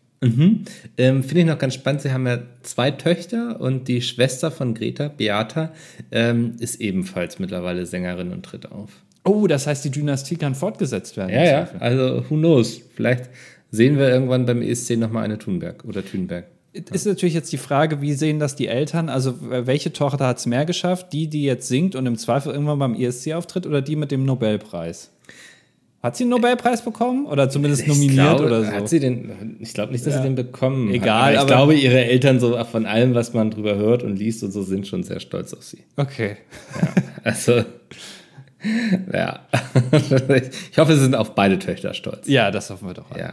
Ähm, 0.99 1.23
Finde 1.23 1.41
ich 1.41 1.47
noch 1.47 1.59
ganz 1.59 1.75
spannend. 1.75 2.03
Sie 2.03 2.13
haben 2.13 2.27
ja 2.27 2.39
zwei 2.63 2.91
Töchter 2.93 3.61
und 3.61 3.89
die 3.89 4.03
Schwester 4.03 4.51
von 4.51 4.75
Greta, 4.75 5.09
Beata, 5.09 5.73
ähm, 6.11 6.55
ist 6.61 6.81
ebenfalls 6.81 7.39
mittlerweile 7.39 7.87
Sängerin 7.87 8.33
und 8.33 8.45
tritt 8.45 8.71
auf. 8.71 8.91
Oh, 9.25 9.47
das 9.47 9.67
heißt, 9.67 9.85
die 9.85 9.91
Dynastie 9.91 10.37
kann 10.37 10.55
fortgesetzt 10.55 11.17
werden. 11.17 11.31
Ja, 11.31 11.45
ja, 11.45 11.69
also 11.79 12.25
who 12.29 12.37
knows? 12.37 12.81
Vielleicht 12.95 13.31
sehen 13.71 13.99
wir 13.99 14.09
irgendwann 14.09 14.47
beim 14.47 14.63
ESC 14.63 14.97
nochmal 14.97 15.25
eine 15.25 15.39
Thunberg 15.39 15.85
oder 15.85 16.05
Thunberg. 16.05 16.47
Ist 16.73 17.07
natürlich 17.07 17.35
jetzt 17.35 17.53
die 17.53 17.59
Frage, 17.59 18.01
wie 18.01 18.15
sehen 18.15 18.39
das 18.39 18.57
die 18.57 18.67
Eltern? 18.67 19.11
Also, 19.11 19.35
welche 19.41 19.93
Tochter 19.93 20.27
hat 20.27 20.39
es 20.39 20.47
mehr 20.47 20.65
geschafft? 20.65 21.13
Die, 21.13 21.29
die 21.29 21.43
jetzt 21.43 21.69
singt 21.69 21.95
und 21.95 22.07
im 22.07 22.17
Zweifel 22.17 22.53
irgendwann 22.53 22.79
beim 22.79 22.95
ESC 22.95 23.33
auftritt 23.35 23.67
oder 23.67 23.83
die 23.83 23.95
mit 23.95 24.11
dem 24.11 24.25
Nobelpreis? 24.25 25.11
Hat 26.03 26.17
sie 26.17 26.25
einen 26.25 26.31
Nobelpreis 26.31 26.83
bekommen 26.83 27.27
oder 27.27 27.49
zumindest 27.49 27.87
nominiert 27.87 28.15
glaube, 28.15 28.47
oder 28.47 28.65
so? 28.65 28.73
Hat 28.73 28.89
sie 28.89 28.99
den, 28.99 29.57
ich 29.61 29.73
glaube 29.73 29.93
nicht, 29.93 30.05
dass 30.05 30.15
sie 30.17 30.23
den 30.23 30.35
bekommen 30.35 30.93
Egal, 30.93 31.23
hat. 31.27 31.33
ich 31.33 31.39
aber- 31.39 31.47
glaube, 31.47 31.75
ihre 31.75 32.05
Eltern 32.05 32.41
so 32.41 32.63
von 32.65 32.87
allem, 32.87 33.15
was 33.15 33.33
man 33.35 33.51
drüber 33.53 33.77
hört 33.77 34.03
und 34.03 34.17
liest 34.17 34.43
und 34.43 34.51
so, 34.51 34.63
sind 34.63 34.87
schon 34.89 35.05
sehr 35.05 35.21
stolz 35.21 35.55
auf 35.55 35.63
sie. 35.63 35.79
okay. 35.97 36.39
Also, 37.23 37.63
ja. 39.13 39.41
ich 40.73 40.79
hoffe, 40.79 40.95
sie 40.97 41.03
sind 41.03 41.15
auf 41.15 41.37
beide 41.37 41.59
Töchter 41.61 41.95
stolz. 41.95 42.27
Ja, 42.27 42.51
das 42.51 42.69
hoffen 42.71 42.89
wir 42.89 42.95
doch. 42.95 43.17
Ja, 43.17 43.33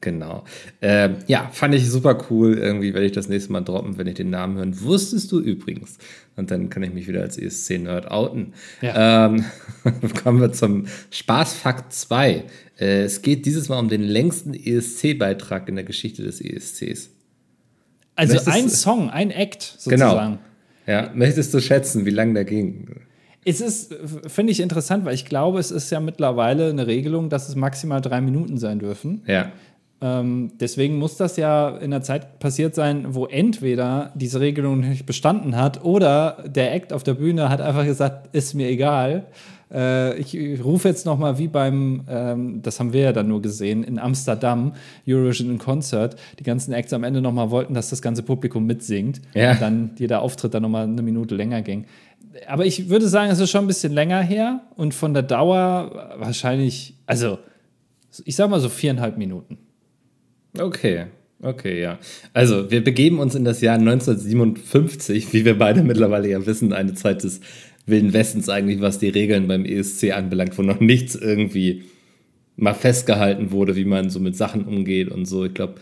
genau. 0.00 0.44
Ähm, 0.82 1.16
ja, 1.26 1.48
fand 1.52 1.74
ich 1.74 1.88
super 1.90 2.26
cool. 2.30 2.56
Irgendwie 2.58 2.94
werde 2.94 3.06
ich 3.06 3.12
das 3.12 3.28
nächste 3.28 3.52
Mal 3.52 3.60
droppen, 3.62 3.98
wenn 3.98 4.06
ich 4.06 4.14
den 4.14 4.30
Namen 4.30 4.56
hören. 4.56 4.80
Wusstest 4.82 5.30
du 5.32 5.40
übrigens? 5.40 5.98
Und 6.36 6.50
dann 6.50 6.70
kann 6.70 6.82
ich 6.82 6.92
mich 6.92 7.06
wieder 7.08 7.20
als 7.22 7.36
ESC-Nerd 7.36 8.10
outen. 8.10 8.54
Ja. 8.80 9.26
Ähm, 9.26 9.44
kommen 10.22 10.40
wir 10.40 10.52
zum 10.52 10.86
Spaßfakt 11.10 11.92
2. 11.92 12.44
Äh, 12.78 13.02
es 13.02 13.22
geht 13.22 13.44
dieses 13.46 13.68
Mal 13.68 13.78
um 13.78 13.88
den 13.88 14.02
längsten 14.02 14.54
ESC-Beitrag 14.54 15.68
in 15.68 15.74
der 15.76 15.84
Geschichte 15.84 16.22
des 16.22 16.40
ESCs. 16.40 17.10
Also 18.16 18.34
Möchtest- 18.34 18.48
ein 18.56 18.68
Song, 18.68 19.10
ein 19.10 19.30
Act 19.30 19.78
Genau. 19.84 20.06
sozusagen. 20.10 20.38
Ja, 20.86 21.10
möchtest 21.14 21.52
du 21.54 21.60
schätzen, 21.60 22.04
wie 22.06 22.10
lang 22.10 22.34
der 22.34 22.44
ging? 22.44 22.88
Es 23.44 23.60
ist, 23.62 23.94
finde 24.26 24.52
ich 24.52 24.60
interessant, 24.60 25.04
weil 25.06 25.14
ich 25.14 25.24
glaube, 25.24 25.60
es 25.60 25.70
ist 25.70 25.90
ja 25.90 26.00
mittlerweile 26.00 26.68
eine 26.68 26.86
Regelung, 26.86 27.30
dass 27.30 27.48
es 27.48 27.54
maximal 27.56 28.00
drei 28.02 28.20
Minuten 28.20 28.58
sein 28.58 28.78
dürfen. 28.78 29.22
Ja. 29.26 29.50
Ähm, 30.02 30.52
deswegen 30.58 30.98
muss 30.98 31.16
das 31.16 31.36
ja 31.36 31.76
in 31.76 31.90
der 31.90 32.02
Zeit 32.02 32.38
passiert 32.38 32.74
sein, 32.74 33.08
wo 33.10 33.26
entweder 33.26 34.12
diese 34.14 34.40
Regelung 34.40 34.80
nicht 34.80 35.04
bestanden 35.04 35.56
hat 35.56 35.84
oder 35.84 36.44
der 36.46 36.74
Act 36.74 36.92
auf 36.92 37.02
der 37.02 37.14
Bühne 37.14 37.50
hat 37.50 37.60
einfach 37.60 37.84
gesagt, 37.84 38.34
ist 38.34 38.54
mir 38.54 38.68
egal. 38.68 39.26
Äh, 39.72 40.18
ich 40.18 40.34
rufe 40.64 40.88
jetzt 40.88 41.04
noch 41.04 41.18
mal 41.18 41.38
wie 41.38 41.48
beim, 41.48 42.02
ähm, 42.08 42.62
das 42.62 42.80
haben 42.80 42.92
wir 42.92 43.02
ja 43.02 43.12
dann 43.12 43.28
nur 43.28 43.42
gesehen, 43.42 43.84
in 43.84 43.98
Amsterdam, 43.98 44.72
Eurovision 45.06 45.50
in 45.50 45.58
Concert, 45.58 46.16
die 46.38 46.44
ganzen 46.44 46.72
Acts 46.72 46.92
am 46.92 47.04
Ende 47.04 47.20
noch 47.20 47.32
mal 47.32 47.50
wollten, 47.50 47.74
dass 47.74 47.90
das 47.90 48.00
ganze 48.00 48.22
Publikum 48.22 48.66
mitsingt. 48.66 49.20
Ja. 49.34 49.52
Und 49.52 49.60
dann 49.60 49.90
jeder 49.98 50.22
Auftritt 50.22 50.54
dann 50.54 50.62
noch 50.62 50.70
mal 50.70 50.84
eine 50.84 51.02
Minute 51.02 51.34
länger 51.34 51.62
ging. 51.62 51.84
Aber 52.48 52.64
ich 52.64 52.88
würde 52.88 53.08
sagen, 53.08 53.30
es 53.30 53.38
ist 53.38 53.50
schon 53.50 53.64
ein 53.64 53.66
bisschen 53.66 53.92
länger 53.92 54.22
her 54.22 54.62
und 54.76 54.94
von 54.94 55.14
der 55.14 55.24
Dauer 55.24 56.14
wahrscheinlich, 56.18 56.94
also 57.06 57.38
ich 58.24 58.36
sag 58.36 58.48
mal 58.50 58.60
so 58.60 58.68
viereinhalb 58.68 59.18
Minuten. 59.18 59.58
Okay, 60.58 61.06
okay, 61.42 61.80
ja. 61.80 61.98
Also, 62.32 62.70
wir 62.70 62.82
begeben 62.82 63.18
uns 63.18 63.34
in 63.34 63.44
das 63.44 63.60
Jahr 63.60 63.78
1957, 63.78 65.32
wie 65.32 65.44
wir 65.44 65.58
beide 65.58 65.82
mittlerweile 65.82 66.28
ja 66.28 66.44
wissen, 66.46 66.72
eine 66.72 66.94
Zeit 66.94 67.22
des 67.22 67.40
Wilden 67.86 68.12
Westens 68.12 68.48
eigentlich, 68.48 68.80
was 68.80 68.98
die 68.98 69.08
Regeln 69.08 69.48
beim 69.48 69.64
ESC 69.64 70.12
anbelangt, 70.12 70.56
wo 70.58 70.62
noch 70.62 70.80
nichts 70.80 71.14
irgendwie 71.14 71.84
mal 72.56 72.74
festgehalten 72.74 73.52
wurde, 73.52 73.76
wie 73.76 73.84
man 73.84 74.10
so 74.10 74.20
mit 74.20 74.36
Sachen 74.36 74.64
umgeht 74.64 75.10
und 75.10 75.26
so. 75.26 75.44
Ich 75.44 75.54
glaube, 75.54 75.76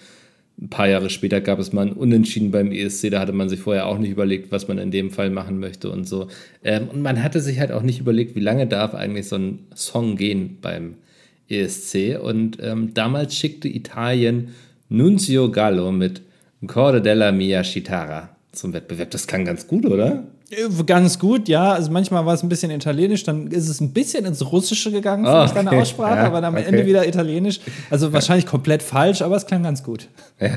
ein 0.61 0.71
paar 0.71 0.89
Jahre 0.89 1.11
später 1.11 1.41
gab 1.41 1.59
es 1.59 1.73
mal 1.73 1.87
ein 1.87 1.93
Unentschieden 1.93 2.51
beim 2.51 2.73
ESC, 2.73 3.11
da 3.11 3.21
hatte 3.21 3.33
man 3.33 3.49
sich 3.49 3.61
vorher 3.61 3.87
auch 3.87 3.99
nicht 3.99 4.11
überlegt, 4.11 4.51
was 4.51 4.67
man 4.69 4.79
in 4.79 4.91
dem 4.91 5.11
Fall 5.11 5.31
machen 5.31 5.61
möchte 5.61 5.91
und 5.91 6.09
so. 6.09 6.29
Ähm, 6.65 6.89
und 6.89 7.01
man 7.01 7.23
hatte 7.23 7.41
sich 7.41 7.61
halt 7.61 7.73
auch 7.73 7.83
nicht 7.83 8.01
überlegt, 8.01 8.35
wie 8.35 8.41
lange 8.41 8.67
darf 8.67 8.95
eigentlich 8.95 9.29
so 9.29 9.37
ein 9.37 9.61
Song 9.75 10.17
gehen 10.17 10.59
beim 10.61 10.95
ESC. 10.95 11.08
Und 11.51 12.59
ähm, 12.61 12.95
damals 12.95 13.35
schickte 13.37 13.69
Italien 13.69 14.55
Nunzio 14.89 15.51
Gallo 15.51 15.93
mit 15.93 16.23
Corde 16.67 17.01
della 17.01 17.33
mia 17.33 17.63
Chitara 17.63 18.31
zum 18.53 18.73
Wettbewerb. 18.73 19.11
Das 19.11 19.27
klang 19.27 19.45
ganz 19.45 19.67
gut, 19.67 19.87
oder? 19.87 20.25
Äh, 20.51 20.83
Ganz 20.85 21.19
gut, 21.19 21.49
ja. 21.49 21.73
Also 21.73 21.91
manchmal 21.91 22.25
war 22.25 22.35
es 22.35 22.43
ein 22.43 22.49
bisschen 22.49 22.71
italienisch, 22.71 23.23
dann 23.23 23.49
ist 23.49 23.69
es 23.69 23.81
ein 23.81 23.93
bisschen 23.93 24.25
ins 24.25 24.51
Russische 24.51 24.91
gegangen, 24.91 25.27
Oh, 25.27 25.45
oh, 25.45 25.55
deine 25.55 25.69
okay. 25.69 25.81
Aussprache, 25.81 26.17
Ja, 26.17 26.25
aber 26.25 26.41
dann 26.41 26.55
am 26.55 26.61
okay. 26.61 26.69
Ende 26.69 26.87
wieder 26.87 27.07
italienisch. 27.07 27.61
Also 27.91 28.13
wahrscheinlich 28.13 28.47
komplett 28.47 28.83
falsch, 28.83 29.21
aber 29.21 29.37
es 29.37 29.47
klang 29.47 29.63
ganz 29.63 29.83
gut. 29.83 30.09
Ja, 30.41 30.51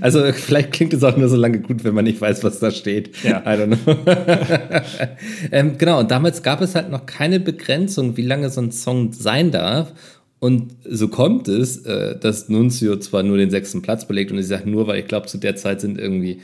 also 0.00 0.32
vielleicht 0.32 0.72
klingt 0.72 0.92
es 0.92 1.02
auch 1.02 1.16
nur 1.16 1.28
so 1.28 1.36
lange 1.36 1.60
gut, 1.60 1.84
wenn 1.84 1.94
man 1.94 2.04
nicht 2.04 2.20
weiß, 2.20 2.44
was 2.44 2.58
da 2.58 2.70
steht. 2.70 3.16
Ja. 3.24 3.38
I 3.40 3.56
don't 3.56 3.78
know. 3.78 3.96
ähm, 5.52 5.78
genau, 5.78 6.00
und 6.00 6.10
damals 6.10 6.42
gab 6.42 6.60
es 6.60 6.74
halt 6.74 6.90
noch 6.90 7.06
keine 7.06 7.40
Begrenzung, 7.40 8.16
wie 8.16 8.26
lange 8.26 8.50
so 8.50 8.60
ein 8.60 8.72
Song 8.72 9.12
sein 9.12 9.50
darf. 9.50 9.92
Und 10.40 10.74
so 10.84 11.08
kommt 11.08 11.48
es, 11.48 11.84
äh, 11.84 12.18
dass 12.18 12.48
Nunzio 12.48 12.96
zwar 12.96 13.22
nur 13.22 13.36
den 13.36 13.50
sechsten 13.50 13.82
Platz 13.82 14.08
belegt 14.08 14.32
und 14.32 14.38
ich 14.38 14.46
sage 14.46 14.68
nur, 14.68 14.86
weil 14.86 14.98
ich 14.98 15.06
glaube, 15.06 15.26
zu 15.26 15.38
der 15.38 15.54
Zeit 15.56 15.80
sind 15.80 15.98
irgendwie 15.98 16.40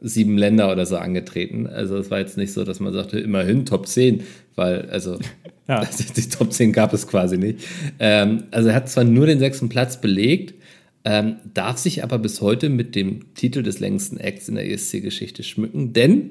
sieben 0.00 0.38
Länder 0.38 0.70
oder 0.72 0.86
so 0.86 0.96
angetreten. 0.96 1.66
Also 1.66 1.96
es 1.98 2.10
war 2.10 2.20
jetzt 2.20 2.36
nicht 2.36 2.52
so, 2.52 2.64
dass 2.64 2.80
man 2.80 2.92
sagte, 2.92 3.18
immerhin 3.18 3.66
Top 3.66 3.86
10, 3.86 4.22
weil, 4.54 4.88
also 4.90 5.18
Ja. 5.68 5.82
die 6.16 6.28
Top 6.28 6.52
10 6.52 6.72
gab 6.72 6.92
es 6.92 7.06
quasi 7.06 7.38
nicht. 7.38 7.60
Ähm, 7.98 8.44
also 8.50 8.68
er 8.68 8.74
hat 8.74 8.88
zwar 8.88 9.04
nur 9.04 9.26
den 9.26 9.38
sechsten 9.38 9.68
Platz 9.68 10.00
belegt, 10.00 10.54
ähm, 11.04 11.36
darf 11.52 11.78
sich 11.78 12.02
aber 12.02 12.18
bis 12.18 12.40
heute 12.40 12.68
mit 12.68 12.94
dem 12.94 13.34
Titel 13.34 13.62
des 13.62 13.80
längsten 13.80 14.18
Acts 14.18 14.48
in 14.48 14.54
der 14.54 14.70
ESC-Geschichte 14.70 15.42
schmücken, 15.42 15.92
denn 15.92 16.30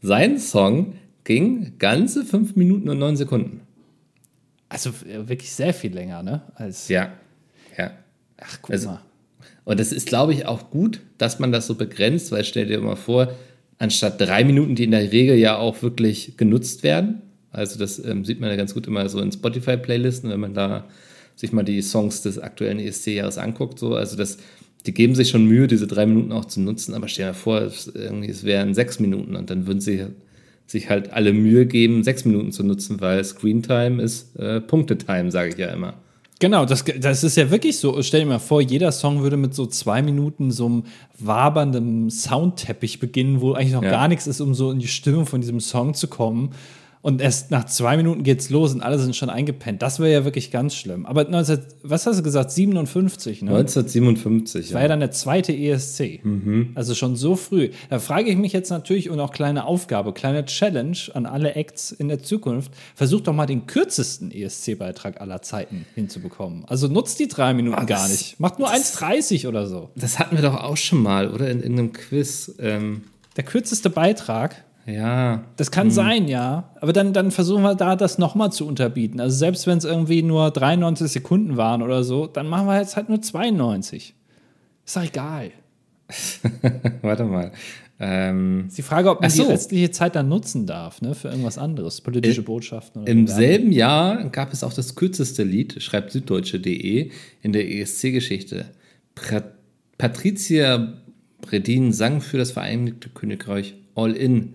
sein 0.00 0.38
Song 0.38 0.94
ging 1.24 1.74
ganze 1.78 2.24
fünf 2.24 2.56
Minuten 2.56 2.88
und 2.88 2.98
neun 2.98 3.16
Sekunden. 3.16 3.60
Also 4.72 4.90
äh, 5.06 5.28
wirklich 5.28 5.52
sehr 5.52 5.74
viel 5.74 5.92
länger, 5.92 6.22
ne? 6.22 6.40
Als, 6.54 6.88
Ja, 6.88 7.12
ja. 7.76 7.90
Ach, 8.38 8.58
guck 8.62 8.70
Also- 8.70 8.88
mal. 8.88 9.00
Und 9.64 9.78
das 9.78 9.92
ist, 9.92 10.08
glaube 10.08 10.32
ich, 10.32 10.46
auch 10.46 10.70
gut, 10.70 11.00
dass 11.18 11.38
man 11.38 11.52
das 11.52 11.66
so 11.68 11.76
begrenzt, 11.76 12.32
weil 12.32 12.44
stell 12.44 12.66
dir 12.66 12.80
mal 12.80 12.96
vor, 12.96 13.32
anstatt 13.78 14.20
drei 14.20 14.42
Minuten, 14.44 14.74
die 14.74 14.84
in 14.84 14.90
der 14.90 15.12
Regel 15.12 15.36
ja 15.36 15.56
auch 15.56 15.82
wirklich 15.82 16.36
genutzt 16.36 16.82
werden, 16.82 17.22
also 17.52 17.78
das 17.78 18.04
ähm, 18.04 18.24
sieht 18.24 18.40
man 18.40 18.50
ja 18.50 18.56
ganz 18.56 18.74
gut 18.74 18.86
immer 18.88 19.08
so 19.08 19.20
in 19.20 19.30
Spotify-Playlisten, 19.30 20.30
wenn 20.30 20.40
man 20.40 20.54
da 20.54 20.88
sich 21.36 21.52
mal 21.52 21.62
die 21.64 21.80
Songs 21.82 22.22
des 22.22 22.38
aktuellen 22.38 22.80
ESC-Jahres 22.80 23.38
anguckt, 23.38 23.78
so, 23.78 23.94
also 23.94 24.16
das, 24.16 24.38
die 24.86 24.94
geben 24.94 25.14
sich 25.14 25.28
schon 25.28 25.46
Mühe, 25.46 25.68
diese 25.68 25.86
drei 25.86 26.06
Minuten 26.06 26.32
auch 26.32 26.46
zu 26.46 26.60
nutzen, 26.60 26.94
aber 26.94 27.06
stell 27.06 27.26
dir 27.26 27.30
mal 27.32 27.34
vor, 27.34 27.60
es, 27.60 27.86
irgendwie, 27.86 28.30
es 28.30 28.42
wären 28.42 28.74
sechs 28.74 28.98
Minuten 28.98 29.36
und 29.36 29.48
dann 29.50 29.66
würden 29.68 29.80
sie 29.80 30.06
sich 30.66 30.88
halt 30.88 31.12
alle 31.12 31.32
Mühe 31.32 31.66
geben, 31.66 32.02
sechs 32.02 32.24
Minuten 32.24 32.52
zu 32.52 32.64
nutzen, 32.64 33.00
weil 33.00 33.22
Screentime 33.24 34.02
ist 34.02 34.36
äh, 34.36 34.60
Punktetime, 34.60 35.30
sage 35.30 35.50
ich 35.50 35.56
ja 35.58 35.68
immer. 35.68 35.94
Genau, 36.40 36.64
das, 36.66 36.84
das 36.98 37.22
ist 37.22 37.36
ja 37.36 37.52
wirklich 37.52 37.78
so. 37.78 38.02
Stell 38.02 38.20
dir 38.20 38.26
mal 38.26 38.40
vor, 38.40 38.60
jeder 38.60 38.90
Song 38.90 39.22
würde 39.22 39.36
mit 39.36 39.54
so 39.54 39.64
zwei 39.66 40.02
Minuten 40.02 40.50
so 40.50 40.66
einem 40.66 40.84
wabernden 41.16 42.10
Soundteppich 42.10 42.98
beginnen, 42.98 43.40
wo 43.40 43.52
eigentlich 43.52 43.72
noch 43.74 43.82
Ja. 43.84 43.90
gar 43.90 44.08
nichts 44.08 44.26
ist, 44.26 44.40
um 44.40 44.52
so 44.52 44.72
in 44.72 44.80
die 44.80 44.88
Stimmung 44.88 45.26
von 45.26 45.40
diesem 45.40 45.60
Song 45.60 45.94
zu 45.94 46.08
kommen. 46.08 46.50
Und 47.02 47.20
erst 47.20 47.50
nach 47.50 47.66
zwei 47.66 47.96
Minuten 47.96 48.22
geht's 48.22 48.48
los 48.48 48.72
und 48.72 48.80
alle 48.80 48.96
sind 48.96 49.16
schon 49.16 49.28
eingepennt. 49.28 49.82
Das 49.82 49.98
wäre 49.98 50.12
ja 50.12 50.24
wirklich 50.24 50.52
ganz 50.52 50.76
schlimm. 50.76 51.04
Aber 51.04 51.24
19, 51.24 51.58
was 51.82 52.06
hast 52.06 52.20
du 52.20 52.22
gesagt? 52.22 52.52
57, 52.52 53.42
ne? 53.42 53.50
1957, 53.50 54.66
Das 54.68 54.74
war 54.74 54.82
ja 54.82 54.88
dann 54.88 55.00
der 55.00 55.10
zweite 55.10 55.52
ESC. 55.52 56.20
Mhm. 56.24 56.70
Also 56.76 56.94
schon 56.94 57.16
so 57.16 57.34
früh. 57.34 57.70
Da 57.90 57.98
frage 57.98 58.30
ich 58.30 58.36
mich 58.36 58.52
jetzt 58.52 58.70
natürlich 58.70 59.10
und 59.10 59.18
auch 59.18 59.32
kleine 59.32 59.64
Aufgabe, 59.64 60.12
kleine 60.12 60.44
Challenge 60.44 60.96
an 61.14 61.26
alle 61.26 61.56
Acts 61.56 61.90
in 61.90 62.06
der 62.06 62.22
Zukunft. 62.22 62.70
Versucht 62.94 63.26
doch 63.26 63.32
mal 63.34 63.46
den 63.46 63.66
kürzesten 63.66 64.30
ESC-Beitrag 64.30 65.20
aller 65.20 65.42
Zeiten 65.42 65.86
hinzubekommen. 65.96 66.64
Also 66.66 66.86
nutzt 66.86 67.18
die 67.18 67.26
drei 67.26 67.52
Minuten 67.52 67.78
Ah, 67.78 67.84
gar 67.84 68.06
nicht. 68.08 68.38
Macht 68.38 68.60
nur 68.60 68.70
1,30 68.70 69.48
oder 69.48 69.66
so. 69.66 69.90
Das 69.96 70.20
hatten 70.20 70.36
wir 70.36 70.42
doch 70.42 70.62
auch 70.62 70.76
schon 70.76 71.02
mal, 71.02 71.28
oder? 71.32 71.50
In 71.50 71.60
irgendeinem 71.62 71.92
Quiz. 71.92 72.54
Ähm, 72.60 73.02
Der 73.36 73.42
kürzeste 73.42 73.90
Beitrag. 73.90 74.64
Ja. 74.86 75.44
Das 75.56 75.70
kann 75.70 75.90
sein, 75.90 76.28
ja. 76.28 76.70
Aber 76.80 76.92
dann, 76.92 77.12
dann 77.12 77.30
versuchen 77.30 77.62
wir 77.62 77.74
da 77.74 77.96
das 77.96 78.18
nochmal 78.18 78.52
zu 78.52 78.66
unterbieten. 78.66 79.20
Also 79.20 79.36
selbst 79.36 79.66
wenn 79.66 79.78
es 79.78 79.84
irgendwie 79.84 80.22
nur 80.22 80.50
93 80.50 81.10
Sekunden 81.10 81.56
waren 81.56 81.82
oder 81.82 82.04
so, 82.04 82.26
dann 82.26 82.48
machen 82.48 82.66
wir 82.66 82.78
jetzt 82.78 82.96
halt 82.96 83.08
nur 83.08 83.22
92. 83.22 84.14
Ist 84.84 84.96
doch 84.96 85.04
egal. 85.04 85.50
Warte 87.02 87.24
mal. 87.24 87.52
Ähm, 88.04 88.64
Ist 88.66 88.78
die 88.78 88.82
Frage, 88.82 89.10
ob 89.10 89.20
man 89.20 89.30
so. 89.30 89.44
die 89.44 89.50
restliche 89.50 89.90
Zeit 89.92 90.16
dann 90.16 90.28
nutzen 90.28 90.66
darf, 90.66 91.00
ne, 91.02 91.14
für 91.14 91.28
irgendwas 91.28 91.56
anderes, 91.56 92.00
politische 92.00 92.40
Äh, 92.40 92.44
Botschaften 92.44 93.02
oder 93.02 93.12
Im 93.12 93.28
selben 93.28 93.70
Jahr 93.70 94.24
gab 94.30 94.52
es 94.52 94.64
auch 94.64 94.72
das 94.72 94.96
kürzeste 94.96 95.44
Lied, 95.44 95.80
schreibt 95.80 96.10
süddeutsche.de, 96.10 97.12
in 97.42 97.52
der 97.52 97.70
ESC-Geschichte. 97.70 98.66
Patricia 99.98 100.94
Bredin 101.42 101.92
sang 101.92 102.20
für 102.20 102.38
das 102.38 102.50
Vereinigte 102.50 103.08
Königreich 103.08 103.74
All 103.94 104.16
In 104.16 104.54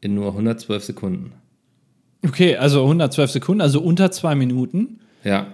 in 0.00 0.14
nur 0.14 0.28
112 0.28 0.84
Sekunden. 0.84 1.32
Okay, 2.24 2.56
also 2.56 2.82
112 2.82 3.30
Sekunden, 3.30 3.60
also 3.60 3.80
unter 3.80 4.10
zwei 4.10 4.34
Minuten. 4.34 5.00
Ja. 5.24 5.46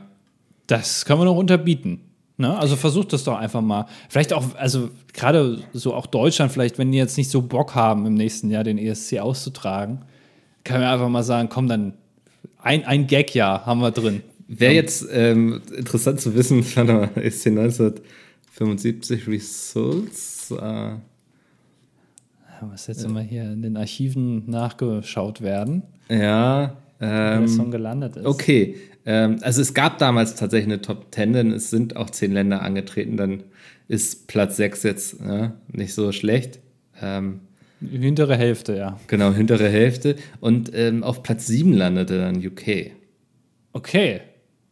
Das 0.67 1.05
kann 1.05 1.19
man 1.19 1.27
noch 1.27 1.37
unterbieten. 1.37 2.01
Ne? 2.39 2.57
Also 2.59 2.77
versucht 2.77 3.13
das 3.13 3.25
doch 3.25 3.37
einfach 3.37 3.61
mal. 3.61 3.87
Vielleicht 4.09 4.33
auch, 4.33 4.55
also 4.57 4.91
gerade 5.13 5.59
so 5.73 5.95
auch 5.95 6.07
Deutschland, 6.07 6.51
vielleicht, 6.53 6.79
wenn 6.79 6.91
die 6.93 6.99
jetzt 6.99 7.17
nicht 7.17 7.31
so 7.31 7.43
Bock 7.43 7.75
haben, 7.75 8.07
im 8.07 8.15
nächsten 8.15 8.51
Jahr 8.51 8.65
den 8.65 8.79
ESC 8.79 9.19
auszutragen, 9.19 10.01
kann 10.65 10.81
man 10.81 10.91
einfach 10.91 11.09
mal 11.09 11.23
sagen, 11.23 11.49
komm, 11.51 11.69
dann 11.69 11.95
ein, 12.59 12.85
ein 12.85 13.07
Gag-Jahr 13.07 13.67
haben 13.67 13.81
wir 13.81 13.91
drin. 13.91 14.23
Wäre 14.49 14.73
jetzt 14.73 15.07
ähm, 15.11 15.63
interessant 15.77 16.21
zu 16.21 16.35
wissen, 16.35 16.65
warte 16.77 16.93
mal, 16.93 17.11
ESC 17.17 17.49
1975 17.49 19.29
Results. 19.29 20.51
Äh, 20.51 20.93
Was 22.71 22.87
jetzt 22.87 23.04
immer 23.04 23.21
hier 23.21 23.42
in 23.45 23.62
den 23.62 23.76
Archiven 23.76 24.49
nachgeschaut 24.50 25.40
werden, 25.42 25.83
ja. 26.09 26.76
wo 26.99 27.04
der 27.07 27.33
Ähm, 27.38 27.49
Song 27.49 27.71
gelandet 27.71 28.16
ist. 28.16 28.26
Okay, 28.26 28.76
ähm, 29.04 29.38
also 29.42 29.61
es 29.61 29.75
gab 29.75 29.99
damals 29.99 30.35
tatsächlich 30.37 30.73
eine 30.73 30.81
Top 30.83 31.07
10, 31.12 31.33
denn 31.33 31.50
es 31.52 31.71
sind 31.71 31.97
auch 31.97 32.11
zehn 32.11 32.33
Länder 32.33 32.62
angetreten, 32.62 33.16
dann 33.16 33.42
ist 33.88 34.28
Platz 34.28 34.57
6 34.57 34.83
jetzt 34.85 35.16
ja, 35.21 35.52
nicht 35.73 35.95
so 35.95 36.12
schlecht. 36.12 36.61
Ähm, 37.00 37.40
hintere 37.90 38.37
Hälfte, 38.37 38.76
ja. 38.76 38.99
genau, 39.09 39.33
hintere 39.33 39.69
Hälfte. 39.69 40.16
Und 40.40 40.71
ähm, 40.75 41.02
auf 41.02 41.23
Platz 41.25 41.47
7 41.49 41.73
landete 41.73 42.19
dann 42.19 42.37
UK. 42.37 42.92
Okay. 43.73 44.21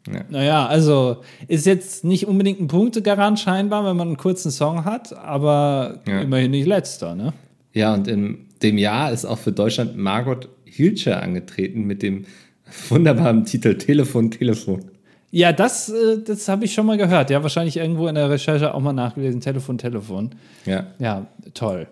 Ja. 0.07 0.21
Naja, 0.31 0.67
also 0.67 1.19
ist 1.49 1.67
jetzt 1.67 2.05
nicht 2.05 2.27
unbedingt 2.27 2.61
ein 2.61 2.69
Punktegarant 2.69 3.39
scheinbar, 3.39 3.85
wenn 3.85 3.97
man 3.97 4.09
einen 4.09 4.17
kurzen 4.17 4.51
Song 4.51 4.85
hat, 4.85 5.13
aber 5.13 6.01
Ja. 6.07 6.21
immerhin 6.23 6.53
nicht 6.53 6.67
letzter, 6.67 7.15
ne? 7.15 7.33
Ja, 7.73 7.95
und 7.95 8.09
in 8.09 8.47
dem 8.63 8.79
Jahr 8.79 9.13
ist 9.13 9.25
auch 9.25 9.39
für 9.39 9.53
Deutschland 9.53 9.97
Margot 9.97 10.49
Hilscher 10.65 11.23
angetreten 11.23 11.85
mit 11.85 12.03
dem 12.03 12.27
wunderbaren 12.89 13.45
Titel 13.45 13.77
Telefon, 13.77 14.31
Telefon. 14.31 14.85
Ja, 15.33 15.53
das, 15.53 15.89
äh, 15.89 16.19
das 16.25 16.49
habe 16.49 16.65
ich 16.65 16.75
schon 16.75 16.87
mal 16.87 16.99
gehört. 16.99 17.31
Ja, 17.31 17.43
wahrscheinlich 17.43 17.77
irgendwo 17.77 18.09
in 18.09 18.17
der 18.17 18.31
Recherche 18.31 18.75
auch 18.75 18.81
mal 18.81 18.93
nachgelesen. 18.93 19.41
Telefon, 19.41 19.79
Telefon. 19.79 20.31
Ja. 20.67 20.89
Ja, 20.99 21.27
toll. 21.55 21.87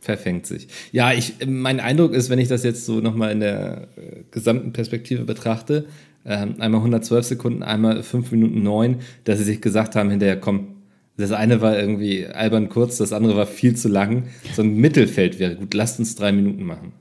verfängt 0.00 0.46
sich. 0.46 0.68
Ja, 0.92 1.12
ich, 1.12 1.34
mein 1.46 1.80
Eindruck 1.80 2.14
ist, 2.14 2.30
wenn 2.30 2.38
ich 2.38 2.48
das 2.48 2.62
jetzt 2.62 2.86
so 2.86 3.00
nochmal 3.00 3.32
in 3.32 3.40
der 3.40 3.88
äh, 3.96 4.22
gesamten 4.30 4.72
Perspektive 4.72 5.24
betrachte, 5.24 5.86
ähm, 6.24 6.54
einmal 6.60 6.80
112 6.80 7.26
Sekunden, 7.26 7.62
einmal 7.62 8.02
5 8.02 8.30
Minuten 8.32 8.62
9, 8.62 8.96
dass 9.24 9.38
sie 9.38 9.44
sich 9.44 9.60
gesagt 9.60 9.96
haben, 9.96 10.10
hinterher, 10.10 10.38
komm, 10.38 10.77
das 11.18 11.32
eine 11.32 11.60
war 11.60 11.78
irgendwie 11.78 12.26
albern 12.26 12.68
kurz, 12.68 12.96
das 12.96 13.12
andere 13.12 13.36
war 13.36 13.46
viel 13.46 13.76
zu 13.76 13.88
lang. 13.88 14.24
So 14.54 14.62
ein 14.62 14.76
Mittelfeld 14.76 15.38
wäre 15.38 15.56
gut, 15.56 15.74
lasst 15.74 15.98
uns 15.98 16.14
drei 16.14 16.32
Minuten 16.32 16.64
machen. 16.64 16.92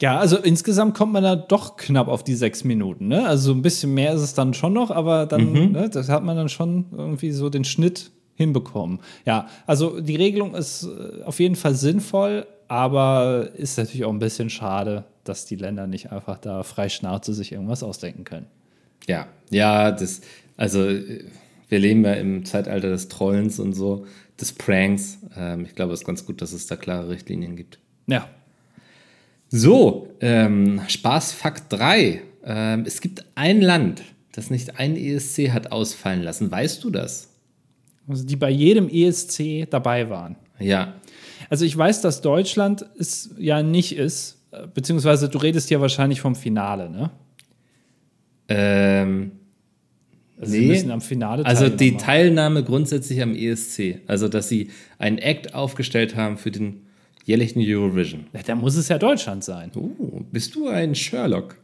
Ja, 0.00 0.18
also 0.18 0.36
insgesamt 0.36 0.94
kommt 0.96 1.12
man 1.12 1.24
da 1.24 1.34
doch 1.34 1.76
knapp 1.76 2.06
auf 2.06 2.22
die 2.22 2.36
sechs 2.36 2.62
Minuten. 2.62 3.08
Ne? 3.08 3.26
Also 3.26 3.52
ein 3.52 3.62
bisschen 3.62 3.94
mehr 3.94 4.14
ist 4.14 4.22
es 4.22 4.32
dann 4.32 4.54
schon 4.54 4.72
noch, 4.72 4.92
aber 4.92 5.26
dann, 5.26 5.72
ne, 5.72 5.90
das 5.90 6.08
hat 6.08 6.22
man 6.22 6.36
dann 6.36 6.48
schon 6.48 6.86
irgendwie 6.96 7.32
so 7.32 7.50
den 7.50 7.64
Schnitt 7.64 8.12
hinbekommen. 8.36 9.00
Ja, 9.26 9.48
also 9.66 10.00
die 10.00 10.14
Regelung 10.14 10.54
ist 10.54 10.84
äh, 10.84 11.24
auf 11.24 11.40
jeden 11.40 11.56
Fall 11.56 11.74
sinnvoll, 11.74 12.46
aber 12.68 13.50
ist 13.56 13.76
natürlich 13.76 14.04
auch 14.04 14.12
ein 14.12 14.20
bisschen 14.20 14.50
schade, 14.50 15.04
dass 15.24 15.46
die 15.46 15.56
Länder 15.56 15.88
nicht 15.88 16.12
einfach 16.12 16.38
da 16.38 16.62
frei 16.62 16.88
Schnauze 16.88 17.34
sich 17.34 17.50
irgendwas 17.50 17.82
ausdenken 17.82 18.22
können. 18.22 18.46
Ja, 19.08 19.26
ja, 19.50 19.90
das, 19.90 20.20
also 20.56 20.86
äh, 20.88 21.24
wir 21.68 21.78
leben 21.78 22.04
ja 22.04 22.14
im 22.14 22.44
Zeitalter 22.44 22.90
des 22.90 23.08
Trollens 23.08 23.58
und 23.58 23.72
so, 23.74 24.06
des 24.40 24.52
Pranks. 24.52 25.18
Ähm, 25.36 25.64
ich 25.64 25.74
glaube, 25.74 25.92
es 25.92 26.00
ist 26.00 26.06
ganz 26.06 26.24
gut, 26.24 26.40
dass 26.42 26.52
es 26.52 26.66
da 26.66 26.76
klare 26.76 27.08
Richtlinien 27.08 27.56
gibt. 27.56 27.78
Ja, 28.06 28.28
So, 29.50 30.08
ähm, 30.20 30.80
Spaßfakt 30.88 31.72
3. 31.72 32.22
Ähm, 32.44 32.84
es 32.86 33.00
gibt 33.00 33.24
ein 33.34 33.60
Land, 33.60 34.02
das 34.32 34.50
nicht 34.50 34.78
ein 34.78 34.96
ESC 34.96 35.50
hat 35.50 35.72
ausfallen 35.72 36.22
lassen. 36.22 36.50
Weißt 36.50 36.84
du 36.84 36.90
das? 36.90 37.28
also 38.08 38.24
die 38.24 38.36
bei 38.36 38.50
jedem 38.50 38.88
ESC 38.88 39.68
dabei 39.70 40.08
waren. 40.08 40.36
Ja. 40.58 40.94
Also 41.50 41.64
ich 41.64 41.76
weiß, 41.76 42.00
dass 42.00 42.20
Deutschland 42.20 42.84
es 42.98 43.34
ja 43.38 43.62
nicht 43.62 43.96
ist, 43.96 44.38
äh, 44.50 44.66
beziehungsweise 44.66 45.28
du 45.28 45.38
redest 45.38 45.70
ja 45.70 45.80
wahrscheinlich 45.80 46.20
vom 46.20 46.34
Finale, 46.34 46.90
ne? 46.90 47.10
Ähm, 48.50 49.32
Also 50.40 50.52
sie 50.52 50.60
Nee. 50.60 50.66
müssen 50.68 50.90
am 50.90 51.00
Finale 51.00 51.44
also 51.44 51.64
die 51.68 51.76
teilnehmen. 51.76 51.98
Teilnahme 51.98 52.64
grundsätzlich 52.64 53.20
am 53.22 53.34
ESC. 53.34 54.00
Also, 54.06 54.28
dass 54.28 54.48
sie 54.48 54.70
einen 54.98 55.18
Act 55.18 55.54
aufgestellt 55.54 56.14
haben 56.16 56.36
für 56.38 56.50
den 56.50 56.82
jährlichen 57.24 57.60
Eurovision? 57.64 58.26
Ja, 58.32 58.40
da 58.46 58.54
muss 58.54 58.76
es 58.76 58.88
ja 58.88 58.98
Deutschland 58.98 59.42
sein. 59.44 59.70
Oh, 59.76 59.90
bist 60.32 60.54
du 60.54 60.68
ein 60.68 60.94
Sherlock? 60.94 61.56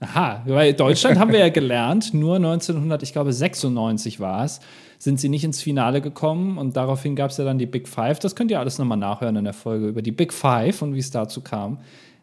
Aha, 0.00 0.42
weil 0.46 0.74
Deutschland 0.74 1.18
haben 1.18 1.32
wir 1.32 1.38
ja 1.38 1.48
gelernt, 1.48 2.12
nur 2.12 2.36
1900, 2.36 3.02
ich 3.02 3.12
glaube 3.14 3.32
96 3.32 4.20
war 4.20 4.44
es, 4.44 4.60
sind 4.98 5.18
sie 5.18 5.30
nicht 5.30 5.42
ins 5.42 5.62
Finale 5.62 6.02
gekommen 6.02 6.58
und 6.58 6.76
daraufhin 6.76 7.16
gab 7.16 7.30
es 7.30 7.38
ja 7.38 7.44
dann 7.46 7.58
die 7.58 7.64
Big 7.64 7.88
Five. 7.88 8.18
Das 8.18 8.36
könnt 8.36 8.50
ihr 8.50 8.60
alles 8.60 8.78
nochmal 8.78 8.98
nachhören 8.98 9.36
in 9.36 9.44
der 9.44 9.54
Folge 9.54 9.88
über 9.88 10.02
die 10.02 10.12
Big 10.12 10.34
Five 10.34 10.82
und 10.82 10.94
wie 10.94 10.98
es 10.98 11.10
dazu 11.10 11.40
kam. 11.40 11.78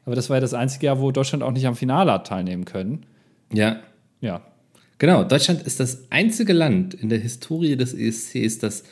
Aber 0.05 0.15
das 0.15 0.29
war 0.29 0.37
ja 0.37 0.41
das 0.41 0.53
einzige 0.53 0.85
Jahr, 0.85 0.99
wo 0.99 1.09
Deutschland 1.11 1.41
auch 1.43 1.51
nicht 1.51 1.65
am 1.65 1.75
Finale 1.75 2.11
hat 2.11 2.27
teilnehmen 2.27 2.65
können. 2.65 3.05
Ja. 3.51 3.77
Ja. 4.21 4.41
Genau, 4.99 5.23
Deutschland 5.23 5.63
ist 5.63 5.79
das 5.79 6.11
einzige 6.11 6.53
Land 6.53 6.93
in 6.93 7.09
der 7.09 7.19
Historie 7.19 7.75
des 7.75 7.93
ESCs, 7.93 8.59
das 8.59 8.83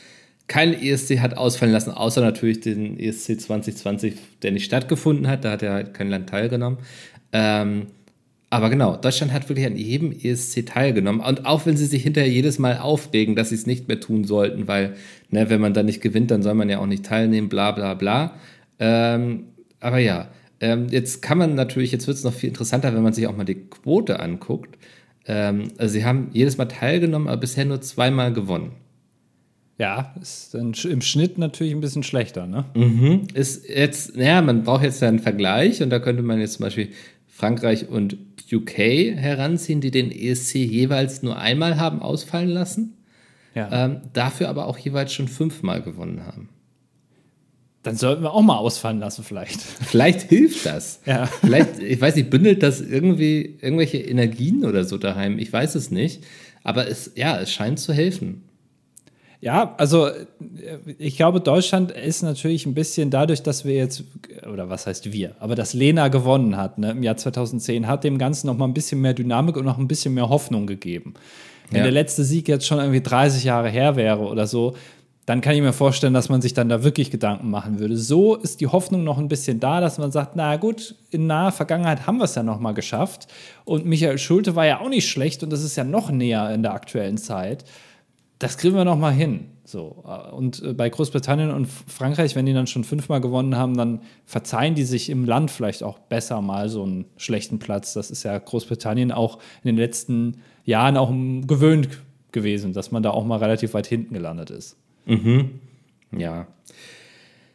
kein 0.48 0.74
ESC 0.74 1.20
hat 1.20 1.36
ausfallen 1.36 1.72
lassen, 1.72 1.90
außer 1.90 2.20
natürlich 2.20 2.60
den 2.60 2.98
ESC 2.98 3.40
2020, 3.40 4.14
der 4.42 4.52
nicht 4.52 4.64
stattgefunden 4.64 5.28
hat. 5.28 5.44
Da 5.44 5.52
hat 5.52 5.62
ja 5.62 5.72
halt 5.72 5.94
kein 5.94 6.10
Land 6.10 6.28
teilgenommen. 6.28 6.78
Ähm, 7.32 7.86
aber 8.50 8.68
genau, 8.68 8.96
Deutschland 8.96 9.32
hat 9.32 9.48
wirklich 9.48 9.66
an 9.66 9.76
jedem 9.76 10.12
ESC 10.12 10.66
teilgenommen. 10.66 11.22
Und 11.22 11.46
auch 11.46 11.64
wenn 11.64 11.78
sie 11.78 11.86
sich 11.86 12.02
hinterher 12.02 12.30
jedes 12.30 12.58
Mal 12.58 12.76
aufregen, 12.76 13.34
dass 13.34 13.48
sie 13.48 13.54
es 13.54 13.66
nicht 13.66 13.88
mehr 13.88 13.98
tun 13.98 14.24
sollten, 14.24 14.68
weil, 14.68 14.94
ne, 15.30 15.48
wenn 15.48 15.60
man 15.60 15.72
dann 15.72 15.86
nicht 15.86 16.02
gewinnt, 16.02 16.30
dann 16.30 16.42
soll 16.42 16.52
man 16.52 16.68
ja 16.68 16.78
auch 16.78 16.86
nicht 16.86 17.06
teilnehmen, 17.06 17.48
bla 17.48 17.72
bla 17.72 17.94
bla. 17.94 18.34
Ähm, 18.78 19.44
aber 19.80 20.00
ja, 20.00 20.28
ähm, 20.60 20.88
jetzt 20.90 21.22
kann 21.22 21.38
man 21.38 21.54
natürlich, 21.54 21.92
jetzt 21.92 22.06
wird 22.06 22.18
es 22.18 22.24
noch 22.24 22.34
viel 22.34 22.50
interessanter, 22.50 22.94
wenn 22.94 23.02
man 23.02 23.14
sich 23.14 23.26
auch 23.26 23.34
mal 23.34 23.44
die 23.44 23.54
Quote 23.54 24.20
anguckt. 24.20 24.76
Ähm, 25.26 25.68
also 25.78 25.92
sie 25.92 26.04
haben 26.04 26.28
jedes 26.32 26.56
Mal 26.58 26.66
teilgenommen, 26.66 27.28
aber 27.28 27.36
bisher 27.40 27.64
nur 27.64 27.80
zweimal 27.80 28.32
gewonnen. 28.32 28.72
Ja, 29.78 30.14
ist 30.20 30.54
dann 30.54 30.74
im 30.88 31.00
Schnitt 31.00 31.38
natürlich 31.38 31.72
ein 31.72 31.80
bisschen 31.80 32.02
schlechter, 32.02 32.46
ne? 32.46 32.64
Mhm. 32.74 33.22
Ist 33.34 33.68
jetzt, 33.68 34.16
naja, 34.16 34.42
man 34.42 34.62
braucht 34.64 34.82
jetzt 34.84 35.00
ja 35.02 35.08
einen 35.08 35.18
Vergleich 35.18 35.82
und 35.82 35.90
da 35.90 35.98
könnte 35.98 36.22
man 36.22 36.38
jetzt 36.40 36.54
zum 36.54 36.64
Beispiel 36.64 36.90
Frankreich 37.26 37.88
und 37.88 38.16
UK 38.52 38.78
heranziehen, 39.16 39.80
die 39.80 39.90
den 39.90 40.12
ESC 40.12 40.56
jeweils 40.56 41.22
nur 41.22 41.38
einmal 41.38 41.80
haben 41.80 42.00
ausfallen 42.02 42.50
lassen, 42.50 42.92
Ja. 43.54 43.86
ähm, 43.86 44.02
dafür 44.12 44.50
aber 44.50 44.66
auch 44.66 44.76
jeweils 44.78 45.12
schon 45.12 45.26
fünfmal 45.28 45.82
gewonnen 45.82 46.26
haben. 46.26 46.50
Dann 47.82 47.96
sollten 47.96 48.22
wir 48.22 48.32
auch 48.32 48.42
mal 48.42 48.56
ausfallen 48.58 49.00
lassen, 49.00 49.24
vielleicht. 49.24 49.60
Vielleicht 49.82 50.22
hilft 50.28 50.64
das. 50.66 51.00
Ja. 51.04 51.26
Vielleicht, 51.26 51.80
ich 51.80 52.00
weiß 52.00 52.14
nicht, 52.14 52.30
bündelt 52.30 52.62
das 52.62 52.80
irgendwie 52.80 53.58
irgendwelche 53.60 53.98
Energien 53.98 54.64
oder 54.64 54.84
so 54.84 54.98
daheim? 54.98 55.38
Ich 55.38 55.52
weiß 55.52 55.74
es 55.74 55.90
nicht. 55.90 56.22
Aber 56.62 56.86
es, 56.88 57.10
ja, 57.16 57.40
es 57.40 57.50
scheint 57.50 57.80
zu 57.80 57.92
helfen. 57.92 58.44
Ja, 59.40 59.74
also 59.78 60.06
äh, 60.06 60.14
ich 60.98 61.16
glaube, 61.16 61.40
Deutschland 61.40 61.90
ist 61.90 62.22
natürlich 62.22 62.64
ein 62.66 62.74
bisschen 62.74 63.10
dadurch, 63.10 63.42
dass 63.42 63.64
wir 63.64 63.74
jetzt, 63.74 64.04
oder 64.50 64.70
was 64.70 64.86
heißt 64.86 65.12
wir, 65.12 65.34
aber 65.40 65.56
dass 65.56 65.74
Lena 65.74 66.06
gewonnen 66.06 66.56
hat 66.56 66.78
ne, 66.78 66.92
im 66.92 67.02
Jahr 67.02 67.16
2010, 67.16 67.88
hat 67.88 68.04
dem 68.04 68.18
Ganzen 68.18 68.46
noch 68.46 68.56
mal 68.56 68.66
ein 68.66 68.74
bisschen 68.74 69.00
mehr 69.00 69.14
Dynamik 69.14 69.56
und 69.56 69.64
noch 69.64 69.78
ein 69.78 69.88
bisschen 69.88 70.14
mehr 70.14 70.28
Hoffnung 70.28 70.68
gegeben. 70.68 71.14
Wenn 71.70 71.78
Ja. 71.78 71.82
der 71.82 71.92
letzte 71.92 72.22
Sieg 72.22 72.46
jetzt 72.46 72.64
schon 72.66 72.78
irgendwie 72.78 73.00
30 73.00 73.42
Jahre 73.42 73.68
her 73.68 73.96
wäre 73.96 74.20
oder 74.20 74.46
so, 74.46 74.76
dann 75.26 75.40
kann 75.40 75.54
ich 75.54 75.60
mir 75.60 75.72
vorstellen, 75.72 76.14
dass 76.14 76.28
man 76.28 76.42
sich 76.42 76.52
dann 76.52 76.68
da 76.68 76.82
wirklich 76.82 77.10
Gedanken 77.10 77.50
machen 77.50 77.78
würde. 77.78 77.96
So 77.96 78.34
ist 78.34 78.60
die 78.60 78.66
Hoffnung 78.66 79.04
noch 79.04 79.18
ein 79.18 79.28
bisschen 79.28 79.60
da, 79.60 79.80
dass 79.80 79.98
man 79.98 80.10
sagt, 80.10 80.34
na 80.34 80.56
gut, 80.56 80.96
in 81.10 81.26
naher 81.26 81.52
Vergangenheit 81.52 82.06
haben 82.06 82.18
wir 82.18 82.24
es 82.24 82.34
ja 82.34 82.42
noch 82.42 82.58
mal 82.58 82.72
geschafft. 82.72 83.28
Und 83.64 83.86
Michael 83.86 84.18
Schulte 84.18 84.56
war 84.56 84.66
ja 84.66 84.80
auch 84.80 84.88
nicht 84.88 85.08
schlecht 85.08 85.42
und 85.42 85.50
das 85.50 85.62
ist 85.62 85.76
ja 85.76 85.84
noch 85.84 86.10
näher 86.10 86.52
in 86.52 86.62
der 86.62 86.74
aktuellen 86.74 87.18
Zeit 87.18 87.64
das 88.42 88.58
kriegen 88.58 88.74
wir 88.74 88.84
noch 88.84 88.98
mal 88.98 89.12
hin. 89.12 89.46
So. 89.64 90.04
Und 90.32 90.62
äh, 90.62 90.72
bei 90.72 90.88
Großbritannien 90.88 91.50
und 91.50 91.66
Frankreich, 91.66 92.34
wenn 92.34 92.44
die 92.44 92.52
dann 92.52 92.66
schon 92.66 92.82
fünfmal 92.82 93.20
gewonnen 93.20 93.56
haben, 93.56 93.76
dann 93.76 94.00
verzeihen 94.24 94.74
die 94.74 94.82
sich 94.82 95.10
im 95.10 95.24
Land 95.24 95.50
vielleicht 95.50 95.82
auch 95.84 95.98
besser 95.98 96.42
mal 96.42 96.68
so 96.68 96.82
einen 96.82 97.04
schlechten 97.16 97.60
Platz. 97.60 97.94
Das 97.94 98.10
ist 98.10 98.24
ja 98.24 98.36
Großbritannien 98.36 99.12
auch 99.12 99.38
in 99.62 99.68
den 99.68 99.76
letzten 99.76 100.38
Jahren 100.64 100.96
auch 100.96 101.10
gewöhnt 101.46 101.88
gewesen, 102.32 102.72
dass 102.72 102.90
man 102.90 103.02
da 103.02 103.10
auch 103.10 103.24
mal 103.24 103.38
relativ 103.38 103.74
weit 103.74 103.86
hinten 103.86 104.14
gelandet 104.14 104.50
ist. 104.50 104.76
Ja. 106.16 106.46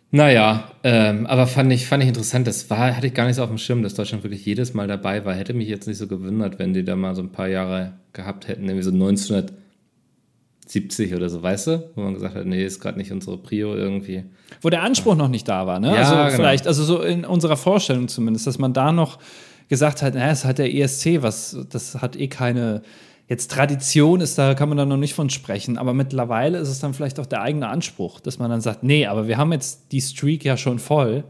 Naja, 0.10 0.72
ähm, 0.84 1.28
aber 1.28 1.48
fand 1.48 1.74
ich, 1.74 1.86
fand 1.86 2.02
ich 2.02 2.10
interessant. 2.10 2.48
Das 2.48 2.70
war, 2.70 2.96
hatte 2.96 3.08
ich 3.08 3.14
gar 3.14 3.28
nicht 3.28 3.36
so 3.36 3.44
auf 3.44 3.50
dem 3.50 3.58
Schirm, 3.58 3.84
dass 3.84 3.94
Deutschland 3.94 4.24
wirklich 4.24 4.46
jedes 4.46 4.74
Mal 4.74 4.88
dabei 4.88 5.26
war. 5.26 5.36
Hätte 5.36 5.54
mich 5.54 5.68
jetzt 5.68 5.86
nicht 5.88 5.98
so 5.98 6.08
gewundert, 6.08 6.60
wenn 6.60 6.74
die 6.74 6.86
da 6.86 6.96
mal 6.96 7.14
so 7.14 7.22
ein 7.22 7.32
paar 7.32 7.50
Jahre 7.50 7.94
gehabt 8.14 8.48
hätten, 8.48 8.64
irgendwie 8.64 8.84
so 8.84 8.92
1970 8.92 11.14
oder 11.14 11.28
so, 11.30 11.44
weißt 11.44 11.68
du? 11.68 11.92
Wo 11.96 12.02
man 12.02 12.14
gesagt 12.14 12.36
hat, 12.36 12.46
nee, 12.46 12.66
ist 12.66 12.80
gerade 12.80 12.98
nicht 12.98 13.12
unsere 13.12 13.38
Prio 13.38 13.76
irgendwie. 13.76 14.24
Wo 14.62 14.70
der 14.70 14.84
Anspruch 14.84 15.18
noch 15.18 15.28
nicht 15.28 15.50
da 15.50 15.68
war, 15.68 15.82
ne? 15.82 15.90
Ja, 15.90 15.96
also 15.96 16.16
genau. 16.16 16.30
vielleicht, 16.30 16.68
also 16.68 16.86
so 16.86 17.02
in 17.02 17.26
unserer 17.26 17.58
Vorstellung 17.58 18.08
zumindest, 18.08 18.48
dass 18.48 18.60
man 18.60 18.72
da 18.72 18.94
noch 18.94 19.20
gesagt 19.68 20.02
hat, 20.02 20.14
naja, 20.14 20.32
es 20.32 20.46
hat 20.46 20.58
der 20.58 20.74
ESC, 20.74 21.22
was, 21.22 21.58
das 21.70 22.02
hat 22.02 22.16
eh 22.16 22.30
keine, 22.30 22.82
jetzt 23.28 23.52
Tradition 23.52 24.22
ist, 24.22 24.38
da 24.38 24.54
kann 24.54 24.70
man 24.70 24.78
dann 24.78 24.88
noch 24.90 24.98
nicht 24.98 25.14
von 25.14 25.30
sprechen, 25.30 25.78
aber 25.78 25.94
mittlerweile 25.94 26.58
ist 26.60 26.70
es 26.70 26.80
dann 26.80 26.94
vielleicht 26.94 27.20
auch 27.20 27.26
der 27.26 27.42
eigene 27.42 27.68
Anspruch, 27.68 28.20
dass 28.20 28.40
man 28.40 28.50
dann 28.50 28.62
sagt, 28.62 28.84
nee, 28.84 29.06
aber 29.06 29.28
wir 29.28 29.38
haben 29.38 29.52
jetzt 29.52 29.92
die 29.92 30.02
Streak 30.02 30.44
ja 30.46 30.56
schon 30.58 30.80
voll, 30.80 31.24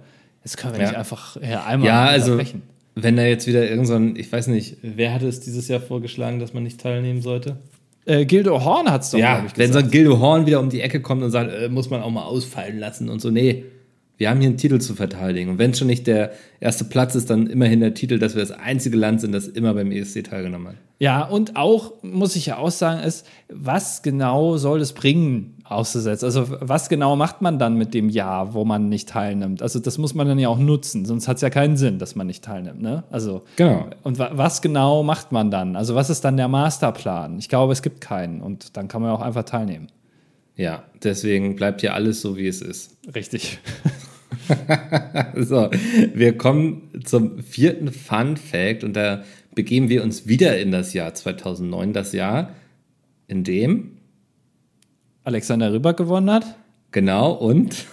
jetzt 0.44 0.58
können 0.58 0.74
wir 0.74 0.82
Ja. 0.82 0.88
nicht 0.90 0.98
einfach 0.98 1.38
ja, 1.42 1.64
einmal 1.66 1.88
Ja, 1.88 2.06
also, 2.06 2.34
unterbrechen. 2.34 2.62
wenn 2.96 3.16
da 3.16 3.24
jetzt 3.24 3.48
wieder 3.48 3.68
irgend 3.70 3.88
so 3.88 3.96
ein, 3.96 4.16
ich 4.16 4.32
weiß 4.32 4.48
nicht, 4.48 4.78
wer 4.84 5.14
hatte 5.14 5.28
es 5.28 5.40
dieses 5.40 5.68
Jahr 5.68 5.80
vorgeschlagen, 5.80 6.40
dass 6.40 6.54
man 6.54 6.64
nicht 6.64 6.80
teilnehmen 6.80 7.22
sollte? 7.22 7.58
Äh, 8.06 8.26
Gildo 8.26 8.64
Horn 8.64 8.90
hat 8.90 9.02
es 9.02 9.10
doch, 9.12 9.20
Ja, 9.20 9.40
glaub 9.40 9.52
ich, 9.52 9.58
wenn 9.58 9.68
so 9.68 9.74
gesagt. 9.80 9.88
ein 9.88 9.92
Gildo 9.92 10.20
Horn 10.20 10.46
wieder 10.46 10.60
um 10.62 10.70
die 10.70 10.80
Ecke 10.82 11.02
kommt 11.02 11.24
und 11.24 11.32
sagt, 11.32 11.52
äh, 11.52 11.68
muss 11.68 11.90
man 11.90 12.02
auch 12.02 12.10
mal 12.12 12.24
ausfallen 12.24 12.78
lassen 12.80 13.10
und 13.10 13.20
so, 13.22 13.32
nee, 13.32 13.66
wir 14.18 14.30
haben 14.30 14.40
hier 14.40 14.50
einen 14.50 14.58
Titel 14.58 14.80
zu 14.80 14.96
verteidigen. 14.96 15.52
Und 15.52 15.60
wenn 15.60 15.72
es 15.72 15.78
schon 15.80 15.88
nicht 15.88 16.08
der 16.08 16.32
erste 16.60 16.84
Platz 16.86 17.14
ist, 17.14 17.30
dann 17.30 17.46
immerhin 17.48 17.80
der 17.80 17.94
Titel, 17.94 18.18
dass 18.18 18.36
wir 18.36 18.42
das 18.42 18.52
einzige 18.52 18.98
Land 18.98 19.22
sind, 19.22 19.32
das 19.32 19.48
immer 19.48 19.74
beim 19.76 19.92
ESC 19.92 20.24
teilgenommen 20.24 20.70
hat. 20.70 20.76
Ja, 21.00 21.24
und 21.24 21.56
auch, 21.56 21.94
muss 22.02 22.36
ich 22.36 22.48
ja 22.48 22.58
auch 22.58 22.72
sagen, 22.72 23.04
ist, 23.04 23.28
was 23.50 24.02
genau 24.02 24.58
soll 24.58 24.82
es 24.82 24.94
bringen, 24.94 25.58
auszusetzen? 25.64 26.26
Also, 26.26 26.48
was 26.50 26.90
genau 26.90 27.16
macht 27.16 27.44
man 27.44 27.60
dann 27.60 27.78
mit 27.78 27.94
dem 27.94 28.10
Jahr, 28.10 28.56
wo 28.56 28.66
man 28.66 28.90
nicht 28.90 29.10
teilnimmt? 29.10 29.62
Also, 29.62 29.78
das 29.78 30.00
muss 30.00 30.16
man 30.16 30.28
dann 30.28 30.40
ja 30.40 30.50
auch 30.50 30.58
nutzen, 30.58 31.06
sonst 31.06 31.28
hat 31.28 31.36
es 31.36 31.42
ja 31.42 31.52
keinen 31.52 31.78
Sinn, 31.78 32.00
dass 32.00 32.16
man 32.16 32.26
nicht 32.26 32.44
teilnimmt, 32.44 32.82
ne? 32.82 33.04
Also, 33.12 33.44
Genau. 33.58 33.86
und 34.02 34.18
wa 34.18 34.32
was 34.34 34.64
genau 34.64 35.04
macht 35.04 35.32
man 35.32 35.52
dann? 35.52 35.76
Also, 35.76 35.94
was 35.94 36.10
ist 36.10 36.26
dann 36.26 36.36
der 36.38 36.48
Masterplan? 36.48 37.38
Ich 37.38 37.50
glaube, 37.50 37.74
es 37.74 37.84
gibt 37.84 38.02
keinen 38.02 38.42
und 38.42 38.76
dann 38.76 38.88
kann 38.88 39.04
man 39.04 39.12
auch 39.12 39.22
einfach 39.22 39.44
teilnehmen. 39.44 39.88
Ja, 40.56 40.84
deswegen 41.04 41.56
bleibt 41.56 41.82
hier 41.82 41.94
alles 41.94 42.22
so, 42.22 42.36
wie 42.38 42.48
es 42.48 42.64
ist. 42.64 42.98
Richtig. 43.14 43.60
So, 45.36 45.70
wir 46.14 46.38
kommen 46.38 46.90
zum 47.04 47.44
vierten 47.44 47.92
Fun 47.92 48.38
Fact 48.38 48.84
und 48.84 48.94
da 48.94 49.24
begeben 49.56 49.90
wir 49.90 50.04
uns 50.04 50.28
wieder 50.28 50.60
in 50.60 50.72
das 50.72 50.94
Jahr 50.94 51.14
2009, 51.14 51.94
das 51.94 52.14
Jahr, 52.14 52.52
in 53.28 53.44
dem, 53.44 53.98
Alexander 55.24 55.74
Rybak 55.74 55.98
gewonnen 55.98 56.32
hat. 56.32 56.56
genau, 56.92 57.32
und 57.32 57.86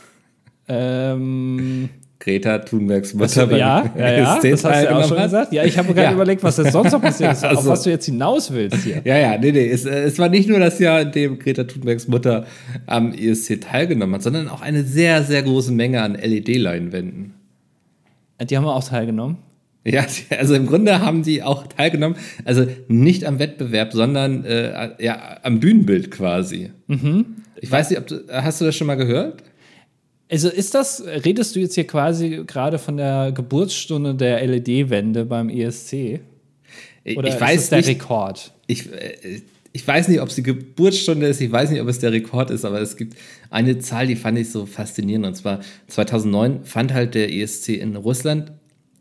Ähm, 0.69 1.91
Greta 2.25 2.59
Thunbergs 2.59 3.13
Mutter 3.13 3.47
beim 3.47 3.59
ja, 3.59 3.85
ja, 3.99 4.13
ja, 4.13 4.41
das 4.43 4.65
hast 4.65 4.65
du 4.65 4.85
ja 4.87 4.97
auch 4.97 5.07
schon 5.07 5.23
gesagt. 5.23 5.53
Ja, 5.53 5.63
ich 5.65 5.77
habe 5.77 5.89
gerade 5.93 6.07
Ja. 6.09 6.13
überlegt, 6.13 6.43
was 6.43 6.57
jetzt 6.57 6.73
sonst 6.73 6.93
noch 6.93 7.03
passiert 7.03 7.33
ist, 7.33 7.45
auf 7.45 7.59
Also. 7.59 7.69
was 7.69 7.83
du 7.83 7.91
jetzt 7.91 8.07
hinaus 8.07 8.51
willst 8.51 8.79
hier. 8.79 9.03
Ja, 9.05 9.19
ja, 9.19 9.37
nee, 9.37 9.53
nee. 9.53 9.69
Es, 9.69 9.85
äh, 9.85 10.05
es 10.05 10.19
war 10.19 10.31
nicht 10.31 10.49
nur 10.49 10.59
das 10.59 10.79
Jahr, 10.79 11.03
in 11.03 11.13
dem 11.13 11.39
Greta 11.39 11.65
Thunbergs 11.65 12.09
Mutter 12.09 12.47
am 12.87 13.13
ESC 13.13 13.61
teilgenommen 13.61 14.15
hat, 14.15 14.23
sondern 14.23 14.49
auch 14.49 14.63
eine 14.63 14.85
sehr, 14.85 15.23
sehr 15.23 15.43
große 15.43 15.71
Menge 15.71 16.01
an 16.01 16.15
LED-Leinwänden. 16.15 17.35
Die 18.49 18.57
haben 18.57 18.65
wir 18.65 18.75
auch 18.75 18.85
teilgenommen. 18.89 19.37
Ja, 19.85 20.07
also 20.39 20.55
im 20.55 20.67
Grunde 20.67 21.01
haben 21.01 21.23
die 21.25 21.43
auch 21.43 21.67
teilgenommen, 21.67 22.17
also 22.47 22.67
nicht 22.89 23.27
am 23.27 23.39
Wettbewerb, 23.39 23.93
sondern 23.93 24.47
äh, 24.47 24.91
ja, 24.99 25.37
am 25.43 25.61
Bühnenbild 25.61 26.11
quasi. 26.11 26.71
Ich 27.61 27.71
weiß 27.71 27.91
nicht, 27.91 27.99
ob 27.99 28.07
du, 28.07 28.23
hast 28.31 28.63
du 28.63 28.65
das 28.65 28.75
schon 28.75 28.87
mal 28.87 28.95
gehört? 28.97 29.43
Also 30.31 30.49
ist 30.49 30.75
das, 30.75 31.05
redest 31.05 31.55
du 31.55 31.61
jetzt 31.61 31.75
hier 31.75 31.87
quasi 31.87 32.43
gerade 32.47 32.79
von 32.79 32.97
der 32.97 33.33
Geburtsstunde 33.33 34.15
der 34.15 34.45
LED-Wände 34.47 35.25
beim 35.27 35.49
ESC? 35.49 36.21
Ich, 37.05 37.17
Oder 37.17 37.29
ich 37.29 37.35
ist 37.35 37.41
weiß 37.41 37.63
es 37.63 37.69
der 37.69 37.79
nicht, 37.79 37.89
Rekord? 37.89 38.53
ich, 38.67 38.91
äh, 38.91 39.43
ich 39.73 39.87
weiß 39.87 40.09
nicht, 40.09 40.21
ob 40.21 40.29
es 40.29 40.37
die 40.37 40.43
Geburtsstunde 40.43 41.27
ist, 41.27 41.41
ich 41.41 41.51
weiß 41.51 41.71
nicht, 41.71 41.81
ob 41.81 41.89
es 41.89 41.99
der 41.99 42.13
Rekord 42.13 42.51
ist, 42.51 42.65
aber 42.65 42.81
es 42.81 42.97
gibt 42.97 43.17
eine 43.51 43.79
Zahl, 43.81 44.07
die 44.07 44.17
fand 44.17 44.39
ich 44.39 44.51
so 44.51 44.67
faszinierend. 44.67 45.27
Und 45.27 45.35
zwar 45.35 45.61
2009 45.89 46.65
fand 46.65 46.95
halt 46.95 47.15
der 47.15 47.33
ESC 47.33 47.71
in 47.71 47.97
Russland 47.97 48.53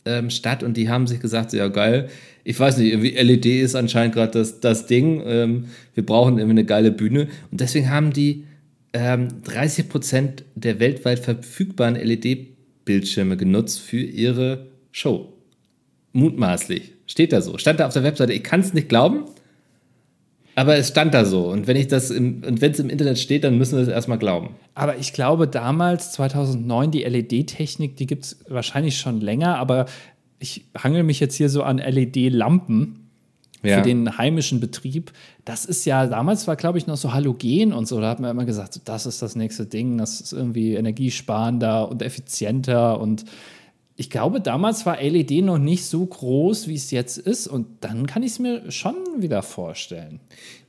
ähm, 0.05 0.29
statt 0.29 0.63
und 0.63 0.75
die 0.75 0.89
haben 0.89 1.07
sich 1.07 1.19
gesagt, 1.19 1.51
so, 1.51 1.57
ja 1.57 1.67
geil, 1.67 2.09
ich 2.43 2.59
weiß 2.59 2.77
nicht, 2.77 2.91
irgendwie 2.91 3.11
LED 3.11 3.45
ist 3.45 3.75
anscheinend 3.75 4.15
gerade 4.15 4.31
das, 4.31 4.59
das 4.59 4.85
Ding, 4.85 5.21
ähm, 5.25 5.65
wir 5.93 6.05
brauchen 6.05 6.39
irgendwie 6.39 6.59
eine 6.59 6.65
geile 6.65 6.91
Bühne. 6.91 7.27
Und 7.51 7.61
deswegen 7.61 7.89
haben 7.89 8.11
die 8.11 8.43
ähm, 8.93 9.41
30 9.43 9.89
Prozent 9.89 10.45
der 10.55 10.79
weltweit 10.79 11.19
verfügbaren 11.19 11.95
LED-Bildschirme 11.95 13.37
genutzt 13.37 13.81
für 13.81 14.01
ihre 14.01 14.67
Show. 14.91 15.33
Mutmaßlich. 16.13 16.93
Steht 17.07 17.33
da 17.33 17.41
so. 17.41 17.57
Stand 17.57 17.79
da 17.79 17.87
auf 17.87 17.93
der 17.93 18.03
Webseite. 18.03 18.33
Ich 18.33 18.43
kann 18.43 18.61
es 18.61 18.73
nicht 18.73 18.87
glauben. 18.87 19.25
Aber 20.55 20.75
es 20.75 20.89
stand 20.89 21.15
da 21.15 21.25
so. 21.25 21.49
Und 21.49 21.65
wenn 21.65 21.75
ich 21.75 21.87
das 21.87 22.11
im, 22.11 22.43
und 22.43 22.61
wenn 22.61 22.71
es 22.71 22.79
im 22.79 22.89
Internet 22.89 23.17
steht, 23.17 23.43
dann 23.43 23.57
müssen 23.57 23.75
wir 23.75 23.83
es 23.83 23.89
erstmal 23.89 24.19
glauben. 24.19 24.55
Aber 24.75 24.97
ich 24.97 25.11
glaube, 25.11 25.47
damals, 25.47 26.11
2009, 26.13 26.91
die 26.91 27.03
LED-Technik, 27.03 27.95
die 27.97 28.05
gibt 28.05 28.25
es 28.25 28.39
wahrscheinlich 28.47 28.97
schon 28.97 29.19
länger, 29.19 29.57
aber 29.57 29.87
ich 30.37 30.65
hangel 30.77 31.03
mich 31.03 31.19
jetzt 31.19 31.35
hier 31.35 31.49
so 31.49 31.63
an 31.63 31.79
LED-Lampen 31.79 33.02
Ja. 33.63 33.77
für 33.77 33.83
den 33.83 34.17
heimischen 34.17 34.59
Betrieb. 34.59 35.11
Das 35.45 35.65
ist 35.65 35.85
ja, 35.85 36.07
damals 36.07 36.47
war, 36.47 36.55
glaube 36.55 36.77
ich, 36.77 36.87
noch 36.87 36.97
so 36.97 37.13
Halogen 37.13 37.73
und 37.73 37.87
so. 37.87 37.99
Da 38.01 38.09
hat 38.09 38.19
man 38.19 38.31
immer 38.31 38.45
gesagt, 38.45 38.81
das 38.85 39.05
ist 39.05 39.21
das 39.21 39.35
nächste 39.35 39.65
Ding, 39.65 39.97
das 39.97 40.21
ist 40.21 40.33
irgendwie 40.33 40.73
energiesparender 40.75 41.89
und 41.89 42.01
effizienter. 42.01 42.99
Und 42.99 43.25
ich 43.95 44.09
glaube, 44.09 44.41
damals 44.41 44.85
war 44.85 45.01
LED 45.01 45.43
noch 45.43 45.59
nicht 45.59 45.85
so 45.85 46.05
groß, 46.05 46.67
wie 46.67 46.75
es 46.75 46.91
jetzt 46.91 47.17
ist. 47.17 47.47
Und 47.47 47.67
dann 47.81 48.07
kann 48.07 48.23
ich 48.23 48.31
es 48.33 48.39
mir 48.39 48.71
schon 48.71 48.95
wieder 49.17 49.43
vorstellen. 49.43 50.19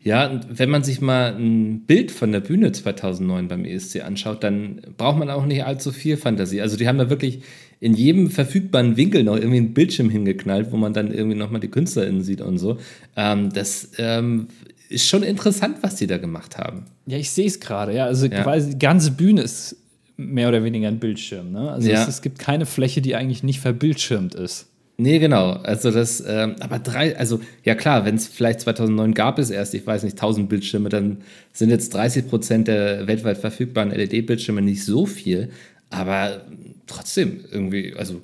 Ja, 0.02 0.30
und 0.30 0.59
wenn 0.59 0.68
man 0.68 0.85
sich 0.85 1.00
mal 1.00 1.35
ein 1.35 1.80
Bild 1.87 2.11
von 2.11 2.30
der 2.30 2.40
Bühne 2.40 2.72
2009 2.72 3.48
beim 3.48 3.64
ESC 3.64 4.02
anschaut, 4.02 4.44
dann 4.44 4.83
braucht 4.98 5.18
man 5.18 5.30
auch 5.30 5.46
nicht 5.46 5.64
allzu 5.64 5.92
viel 5.92 6.18
Fantasie. 6.18 6.61
Also 6.61 6.76
die 6.76 6.87
haben 6.87 6.98
da 6.98 7.09
wirklich 7.09 7.40
in 7.85 7.92
jedem 7.92 8.31
verfügbaren 8.31 8.97
Winkel 8.97 9.25
noch 9.25 9.37
irgendwie 9.37 9.59
einen 9.59 9.75
Bildschirm 9.75 10.09
hingeknallt, 10.09 10.73
wo 10.73 10.79
man 10.79 10.94
dann 10.94 11.12
irgendwie 11.12 11.37
nochmal 11.37 11.61
die 11.61 11.68
KünstlerInnen 11.68 12.23
sieht 12.23 12.40
und 12.40 12.57
so. 12.57 12.79
Ähm, 13.14 13.51
das 13.53 13.90
ähm, 13.99 14.49
ist 14.88 15.07
schon 15.07 15.23
interessant, 15.23 15.77
was 15.83 15.97
die 15.97 16.07
da 16.07 16.16
gemacht 16.16 16.57
haben. 16.57 16.87
Ja, 17.07 17.18
ich 17.18 17.31
sehe 17.31 17.47
es 17.47 17.61
gerade, 17.61 17.94
ja. 17.94 18.07
Also 18.07 18.25
Ja. 18.25 18.42
quasi 18.42 18.70
die 18.70 18.79
ganze 18.79 19.11
Bühne 19.11 19.42
ist 19.42 19.77
mehr 20.16 20.49
oder 20.49 20.64
weniger 20.64 20.88
ein 20.88 20.99
Bildschirm. 20.99 21.53
Ne? 21.53 21.70
Also 21.73 21.90
Ja. 21.90 22.01
es, 22.01 22.09
es 22.09 22.23
gibt 22.23 22.38
keine 22.38 22.64
Fläche, 22.64 23.03
die 23.03 23.16
eigentlich 23.16 23.42
nicht 23.42 23.61
verbildschirmt 23.61 24.35
ist. 24.35 24.66
Nee, 24.97 25.18
genau. 25.18 25.51
Also 25.51 25.90
das, 25.90 26.25
ähm, 26.27 26.55
aber 26.61 26.79
drei, 26.79 27.18
also 27.18 27.40
ja 27.64 27.75
klar, 27.75 28.07
wenn 28.07 28.14
es 28.14 28.29
vielleicht 28.29 28.61
2009 28.61 29.12
gab 29.12 29.38
es 29.38 29.51
erst, 29.51 29.75
ich 29.75 29.87
weiß 29.87 30.05
nicht, 30.05 30.14
1000 30.16 30.49
Bildschirme, 30.49 30.88
dann 30.88 31.18
sind 31.53 31.68
jetzt 31.68 31.92
30 31.92 32.29
Prozent 32.29 32.66
der 32.66 33.07
weltweit 33.07 33.37
verfügbaren 33.37 33.90
LED-Bildschirme 33.90 34.62
nicht 34.62 34.85
so 34.87 35.05
viel, 35.05 35.51
aber 35.90 36.47
trotzdem 36.87 37.44
irgendwie, 37.51 37.94
also 37.94 38.20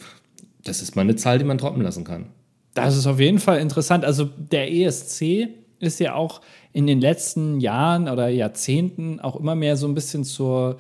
das 0.65 0.83
ist 0.83 0.97
mal 0.97 1.03
eine 1.03 1.17
Zahl, 1.17 1.39
die 1.39 1.45
man 1.45 1.59
droppen 1.59 1.83
lassen 1.83 2.05
kann. 2.05 2.27
Das 2.75 2.97
ist 2.97 3.07
auf 3.07 3.19
jeden 3.19 3.39
Fall 3.39 3.59
interessant. 3.59 4.05
Also 4.05 4.25
der 4.25 4.73
ESC 4.73 5.49
ist 5.81 5.99
ja 5.99 6.15
auch 6.15 6.41
in 6.73 6.87
den 6.87 7.01
letzten 7.01 7.61
Jahren 7.61 8.09
oder 8.09 8.29
Jahrzehnten 8.29 9.21
auch 9.21 9.37
immer 9.37 9.55
mehr 9.55 9.77
so 9.77 9.89
ein 9.89 9.95
bisschen 9.95 10.25
zur 10.25 10.77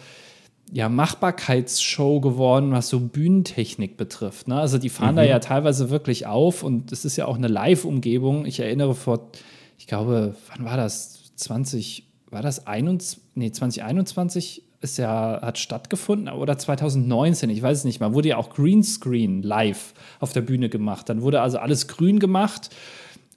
ja, 0.72 0.88
Machbarkeitsshow 0.88 2.20
geworden, 2.20 2.70
was 2.70 2.88
so 2.88 3.00
Bühnentechnik 3.00 3.96
betrifft. 3.96 4.46
Ne? 4.46 4.60
Also 4.60 4.78
die 4.78 4.88
fahren 4.88 5.16
da 5.16 5.24
ja 5.24 5.40
teilweise 5.40 5.90
wirklich 5.90 6.26
auf 6.26 6.62
und 6.62 6.92
es 6.92 7.04
ist 7.04 7.16
ja 7.16 7.26
auch 7.26 7.36
eine 7.36 7.48
Live-Umgebung. 7.48 8.46
Ich 8.46 8.60
erinnere 8.60 8.94
vor, 8.94 9.30
ich 9.78 9.88
glaube, 9.88 10.36
wann 10.48 10.64
war 10.64 10.76
das? 10.76 11.32
20, 11.34 12.06
war 12.30 12.42
das 12.42 12.66
21, 12.66 13.22
nee, 13.34 13.50
2021 13.50 14.62
ist 14.80 14.96
ja, 14.96 15.40
hat 15.42 15.58
stattgefunden 15.58 16.28
oder 16.28 16.56
2019, 16.56 17.50
ich 17.50 17.62
weiß 17.62 17.78
es 17.78 17.84
nicht 17.84 18.00
mal, 18.00 18.14
wurde 18.14 18.30
ja 18.30 18.36
auch 18.38 18.50
Greenscreen 18.50 19.42
live 19.42 19.92
auf 20.20 20.32
der 20.32 20.40
Bühne 20.40 20.68
gemacht. 20.68 21.08
Dann 21.08 21.22
wurde 21.22 21.42
also 21.42 21.58
alles 21.58 21.86
grün 21.86 22.18
gemacht 22.18 22.70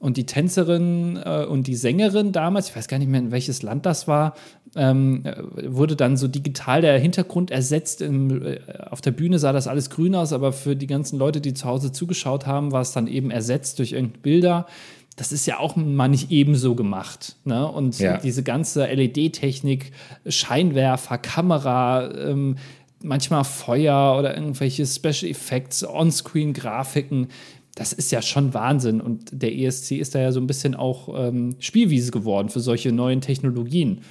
und 0.04 0.18
die 0.18 0.26
Tänzerin 0.26 1.18
äh, 1.24 1.46
und 1.46 1.68
die 1.68 1.76
Sängerin 1.76 2.34
damals, 2.34 2.70
ich 2.70 2.76
weiß 2.76 2.90
gar 2.90 2.98
nicht 2.98 3.10
mehr, 3.10 3.22
in 3.22 3.32
welches 3.32 3.62
Land 3.62 3.86
das 3.86 4.06
war, 4.06 4.36
ähm, 4.76 5.26
äh, 5.26 5.36
wurde 5.74 5.96
dann 5.96 6.18
so 6.18 6.28
digital 6.28 6.82
der 6.82 7.00
Hintergrund 7.00 7.52
ersetzt. 7.52 8.02
Im, 8.02 8.46
äh, 8.46 8.60
auf 8.90 9.00
der 9.00 9.12
Bühne 9.12 9.40
sah 9.40 9.54
das 9.54 9.68
alles 9.68 9.90
grün 9.90 10.16
aus, 10.16 10.34
aber 10.34 10.52
für 10.52 10.76
die 10.76 10.88
ganzen 10.88 11.18
Leute, 11.18 11.40
die 11.40 11.54
zu 11.54 11.66
Hause 11.66 11.94
zugeschaut 11.94 12.46
haben, 12.46 12.74
war 12.74 12.82
es 12.82 12.92
dann 12.92 13.08
eben 13.08 13.32
ersetzt 13.32 13.80
durch 13.80 13.94
irgendeine 13.94 14.22
Bilder. 14.22 14.68
Das 15.16 15.32
ist 15.32 15.46
ja 15.46 15.60
auch 15.60 15.76
mal 15.76 16.08
nicht 16.08 16.32
ebenso 16.32 16.74
gemacht. 16.76 17.36
Ne? 17.46 17.68
Und 17.68 18.00
Ja. 18.00 18.18
diese 18.18 18.42
ganze 18.44 18.88
LED-Technik, 18.88 19.92
Scheinwerfer, 20.28 21.18
Kamera, 21.20 22.12
ähm, 22.16 22.58
manchmal 23.04 23.44
Feuer 23.44 24.16
oder 24.18 24.36
irgendwelche 24.36 24.86
Special 24.86 25.30
Effects, 25.30 25.86
On-Screen-Grafiken, 25.88 27.28
das 27.76 27.94
ist 27.94 28.12
ja 28.12 28.22
schon 28.22 28.54
Wahnsinn. 28.54 29.02
Und 29.02 29.30
der 29.32 29.54
ESC 29.56 29.94
ist 29.98 30.16
da 30.16 30.20
ja 30.20 30.32
so 30.32 30.40
ein 30.40 30.48
bisschen 30.48 30.76
auch 30.76 31.10
ähm, 31.16 31.56
Spielwiese 31.60 32.12
geworden 32.12 32.50
für 32.50 32.60
solche 32.60 32.92
neuen 32.92 33.22
Technologien. 33.22 34.02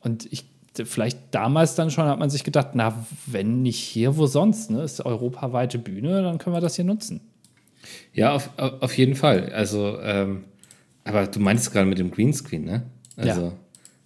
Und 0.00 0.26
ich, 0.32 0.44
vielleicht 0.84 1.18
damals 1.30 1.74
dann 1.74 1.90
schon 1.90 2.06
hat 2.06 2.18
man 2.18 2.30
sich 2.30 2.44
gedacht, 2.44 2.68
na, 2.74 3.06
wenn 3.26 3.62
nicht 3.62 3.78
hier, 3.78 4.16
wo 4.16 4.26
sonst? 4.26 4.70
Ne? 4.70 4.82
Ist 4.82 5.04
europaweite 5.04 5.78
Bühne, 5.78 6.22
dann 6.22 6.38
können 6.38 6.56
wir 6.56 6.60
das 6.60 6.76
hier 6.76 6.84
nutzen. 6.84 7.20
Ja, 8.12 8.32
auf, 8.34 8.50
auf 8.58 8.96
jeden 8.96 9.14
Fall. 9.14 9.52
Also, 9.54 9.98
ähm, 10.02 10.44
aber 11.04 11.26
du 11.26 11.40
meinst 11.40 11.72
gerade 11.72 11.86
mit 11.86 11.98
dem 11.98 12.10
Greenscreen, 12.10 12.64
ne? 12.64 12.82
Also, 13.16 13.40
Ja. 13.42 13.52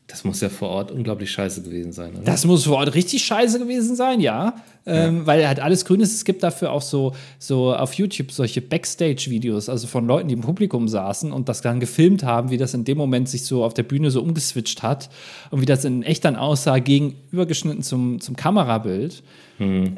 das 0.06 0.24
muss 0.24 0.40
ja 0.40 0.48
vor 0.48 0.68
Ort 0.68 0.90
unglaublich 0.90 1.30
scheiße 1.30 1.62
gewesen 1.62 1.92
sein, 1.92 2.12
oder? 2.14 2.22
Das 2.24 2.44
muss 2.44 2.64
vor 2.64 2.76
Ort 2.78 2.94
richtig 2.94 3.24
scheiße 3.24 3.58
gewesen 3.58 3.96
sein, 3.96 4.20
ja. 4.20 4.54
Ähm, 4.86 5.26
weil 5.26 5.48
halt 5.48 5.60
alles 5.60 5.86
grün 5.86 6.00
ist. 6.00 6.12
Es 6.14 6.26
gibt 6.26 6.42
dafür 6.42 6.70
auch 6.70 6.82
so, 6.82 7.14
so 7.38 7.74
auf 7.74 7.94
YouTube 7.94 8.30
solche 8.30 8.60
Backstage-Videos, 8.60 9.70
also 9.70 9.86
von 9.86 10.06
Leuten, 10.06 10.28
die 10.28 10.34
im 10.34 10.42
Publikum 10.42 10.88
saßen 10.88 11.32
und 11.32 11.48
das 11.48 11.62
dann 11.62 11.80
gefilmt 11.80 12.22
haben, 12.22 12.50
wie 12.50 12.58
das 12.58 12.74
in 12.74 12.84
dem 12.84 12.98
Moment 12.98 13.28
sich 13.30 13.44
so 13.46 13.64
auf 13.64 13.72
der 13.72 13.82
Bühne 13.84 14.10
so 14.10 14.20
umgeswitcht 14.20 14.82
hat 14.82 15.08
und 15.50 15.62
wie 15.62 15.66
das 15.66 15.86
in 15.86 16.02
echt 16.02 16.24
dann 16.26 16.36
aussah, 16.36 16.78
gegenübergeschnitten 16.80 17.82
zum, 17.82 18.20
zum 18.20 18.36
Kamerabild. 18.36 19.22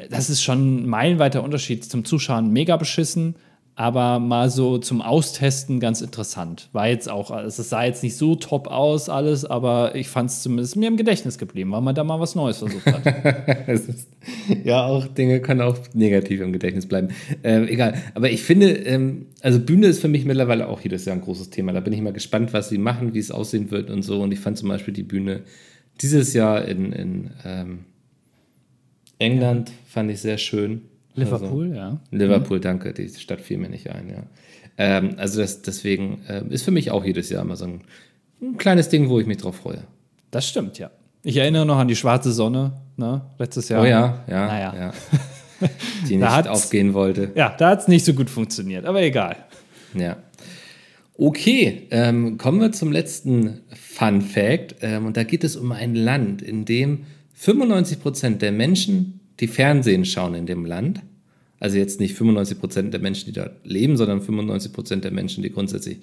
Das 0.09 0.29
ist 0.29 0.41
schon 0.41 0.83
ein 0.83 0.87
meilenweiter 0.87 1.43
Unterschied. 1.43 1.83
Zum 1.83 2.05
Zuschauen 2.05 2.53
mega 2.53 2.77
beschissen, 2.77 3.35
aber 3.79 4.17
mal 4.17 4.49
so 4.49 4.79
zum 4.79 5.03
Austesten 5.03 5.79
ganz 5.79 6.01
interessant. 6.01 6.67
War 6.73 6.87
jetzt 6.87 7.07
auch, 7.07 7.29
also 7.29 7.61
es 7.61 7.69
sah 7.69 7.83
jetzt 7.83 8.01
nicht 8.01 8.17
so 8.17 8.33
top 8.33 8.67
aus 8.67 9.07
alles, 9.07 9.45
aber 9.45 9.93
ich 9.93 10.09
fand 10.09 10.31
es 10.31 10.41
zumindest 10.41 10.77
mir 10.77 10.87
im 10.87 10.97
Gedächtnis 10.97 11.37
geblieben, 11.37 11.71
weil 11.71 11.81
man 11.81 11.93
da 11.93 12.03
mal 12.03 12.19
was 12.19 12.33
Neues 12.33 12.57
versucht 12.57 12.87
hat. 12.87 13.05
Ist, 13.67 14.07
ja, 14.63 14.83
auch 14.83 15.05
Dinge 15.05 15.41
können 15.41 15.61
auch 15.61 15.77
negativ 15.93 16.41
im 16.41 16.53
Gedächtnis 16.53 16.87
bleiben. 16.87 17.09
Ähm, 17.43 17.67
egal. 17.67 17.93
Aber 18.15 18.31
ich 18.31 18.41
finde, 18.41 18.71
ähm, 18.71 19.27
also 19.41 19.59
Bühne 19.59 19.85
ist 19.85 19.99
für 19.99 20.07
mich 20.07 20.25
mittlerweile 20.25 20.69
auch 20.69 20.81
jedes 20.81 21.05
Jahr 21.05 21.15
ein 21.15 21.21
großes 21.21 21.51
Thema. 21.51 21.71
Da 21.71 21.79
bin 21.79 21.93
ich 21.93 22.01
mal 22.01 22.13
gespannt, 22.13 22.53
was 22.53 22.69
sie 22.69 22.79
machen, 22.79 23.13
wie 23.13 23.19
es 23.19 23.29
aussehen 23.29 23.69
wird 23.69 23.91
und 23.91 24.01
so. 24.01 24.19
Und 24.23 24.31
ich 24.31 24.39
fand 24.39 24.57
zum 24.57 24.69
Beispiel 24.69 24.93
die 24.95 25.03
Bühne 25.03 25.41
dieses 26.01 26.33
Jahr 26.33 26.65
in, 26.65 26.93
in 26.93 27.31
ähm, 27.45 27.79
England 29.19 29.71
fand 29.85 30.09
ich 30.09 30.19
sehr 30.19 30.39
schön. 30.39 30.81
Liverpool, 31.17 31.75
ja. 31.75 31.99
Liverpool, 32.11 32.59
danke, 32.59 32.93
die 32.93 33.09
Stadt 33.09 33.41
fiel 33.41 33.57
mir 33.57 33.69
nicht 33.69 33.89
ein, 33.89 34.09
ja. 34.09 34.23
Ähm, 34.77 35.15
also 35.17 35.41
das, 35.41 35.61
deswegen 35.61 36.21
ähm, 36.29 36.51
ist 36.51 36.63
für 36.63 36.71
mich 36.71 36.91
auch 36.91 37.03
jedes 37.03 37.29
Jahr 37.29 37.41
immer 37.41 37.55
so 37.55 37.65
ein, 37.65 37.81
ein 38.41 38.57
kleines 38.57 38.89
Ding, 38.89 39.09
wo 39.09 39.19
ich 39.19 39.25
mich 39.25 39.37
drauf 39.37 39.55
freue. 39.55 39.83
Das 40.31 40.47
stimmt, 40.47 40.77
ja. 40.77 40.91
Ich 41.23 41.37
erinnere 41.37 41.65
noch 41.65 41.77
an 41.77 41.87
die 41.87 41.95
schwarze 41.95 42.31
Sonne, 42.31 42.73
ne? 42.95 43.21
Letztes 43.39 43.69
Jahr. 43.69 43.81
Oh 43.81 43.85
ja, 43.85 44.23
ja, 44.27 44.47
Naja. 44.47 44.75
ja. 44.75 44.91
Die 46.07 46.17
nicht 46.17 46.47
aufgehen 46.47 46.93
wollte. 46.93 47.31
Ja, 47.35 47.55
da 47.57 47.69
hat 47.71 47.81
es 47.81 47.87
nicht 47.87 48.05
so 48.05 48.13
gut 48.13 48.29
funktioniert, 48.29 48.85
aber 48.85 49.01
egal. 49.01 49.37
Ja. 49.95 50.17
Okay, 51.17 51.87
ähm, 51.89 52.37
kommen 52.37 52.61
wir 52.61 52.71
zum 52.71 52.91
letzten 52.91 53.61
Fun 53.73 54.21
Fact. 54.21 54.75
Ähm, 54.81 55.07
und 55.07 55.17
da 55.17 55.23
geht 55.23 55.43
es 55.43 55.55
um 55.55 55.71
ein 55.71 55.95
Land, 55.95 56.43
in 56.43 56.65
dem 56.65 57.05
95% 57.41 58.37
der 58.37 58.51
Menschen, 58.51 59.16
die 59.39 59.47
Fernsehen 59.47 60.05
schauen 60.05 60.33
in 60.35 60.45
dem 60.45 60.65
Land, 60.65 61.01
also 61.59 61.77
jetzt 61.77 61.99
nicht 61.99 62.17
95% 62.17 62.89
der 62.89 62.99
Menschen, 62.99 63.25
die 63.25 63.33
dort 63.33 63.65
leben, 63.65 63.97
sondern 63.97 64.21
95% 64.21 64.97
der 64.97 65.11
Menschen, 65.11 65.43
die 65.43 65.51
grundsätzlich 65.51 65.99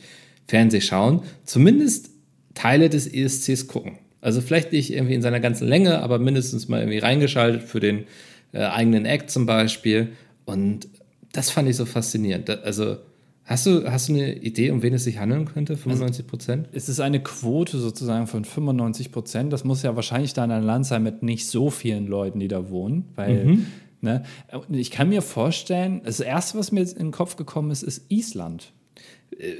Fernsehen 0.46 0.82
schauen, 0.82 1.22
zumindest 1.44 2.10
Teile 2.54 2.88
des 2.88 3.06
ESCs 3.06 3.66
gucken. 3.66 3.98
Also 4.20 4.40
vielleicht 4.40 4.72
nicht 4.72 4.92
irgendwie 4.92 5.14
in 5.14 5.22
seiner 5.22 5.40
ganzen 5.40 5.68
Länge, 5.68 6.02
aber 6.02 6.18
mindestens 6.18 6.68
mal 6.68 6.80
irgendwie 6.80 6.98
reingeschaltet 6.98 7.62
für 7.62 7.80
den 7.80 8.04
äh, 8.52 8.60
eigenen 8.60 9.04
Act 9.04 9.30
zum 9.30 9.46
Beispiel. 9.46 10.12
Und 10.44 10.88
das 11.32 11.50
fand 11.50 11.68
ich 11.68 11.76
so 11.76 11.84
faszinierend. 11.84 12.48
Da, 12.48 12.54
also 12.54 12.96
hast 13.44 13.66
du, 13.66 13.90
hast 13.90 14.08
du 14.08 14.14
eine 14.14 14.36
Idee, 14.36 14.70
um 14.70 14.82
wen 14.82 14.94
es 14.94 15.04
sich 15.04 15.18
handeln 15.18 15.44
könnte? 15.44 15.76
95 15.76 16.26
Prozent? 16.26 16.68
Es 16.72 16.88
ist 16.88 17.00
eine 17.00 17.22
Quote 17.22 17.78
sozusagen 17.78 18.26
von 18.26 18.44
95 18.44 19.12
Prozent. 19.12 19.52
Das 19.52 19.64
muss 19.64 19.82
ja 19.82 19.94
wahrscheinlich 19.96 20.32
dann 20.32 20.50
ein 20.50 20.62
Land 20.62 20.86
sein 20.86 21.02
mit 21.02 21.22
nicht 21.22 21.46
so 21.46 21.70
vielen 21.70 22.06
Leuten, 22.06 22.40
die 22.40 22.48
da 22.48 22.70
wohnen. 22.70 23.04
Weil, 23.14 23.58
ne, 24.00 24.24
und 24.68 24.74
ich 24.74 24.90
kann 24.90 25.08
mir 25.08 25.22
vorstellen, 25.22 26.00
das 26.04 26.20
Erste, 26.20 26.58
was 26.58 26.72
mir 26.72 26.80
jetzt 26.80 26.96
in 26.96 27.06
den 27.06 27.12
Kopf 27.12 27.36
gekommen 27.36 27.70
ist, 27.70 27.82
ist 27.82 28.10
Island. 28.10 28.72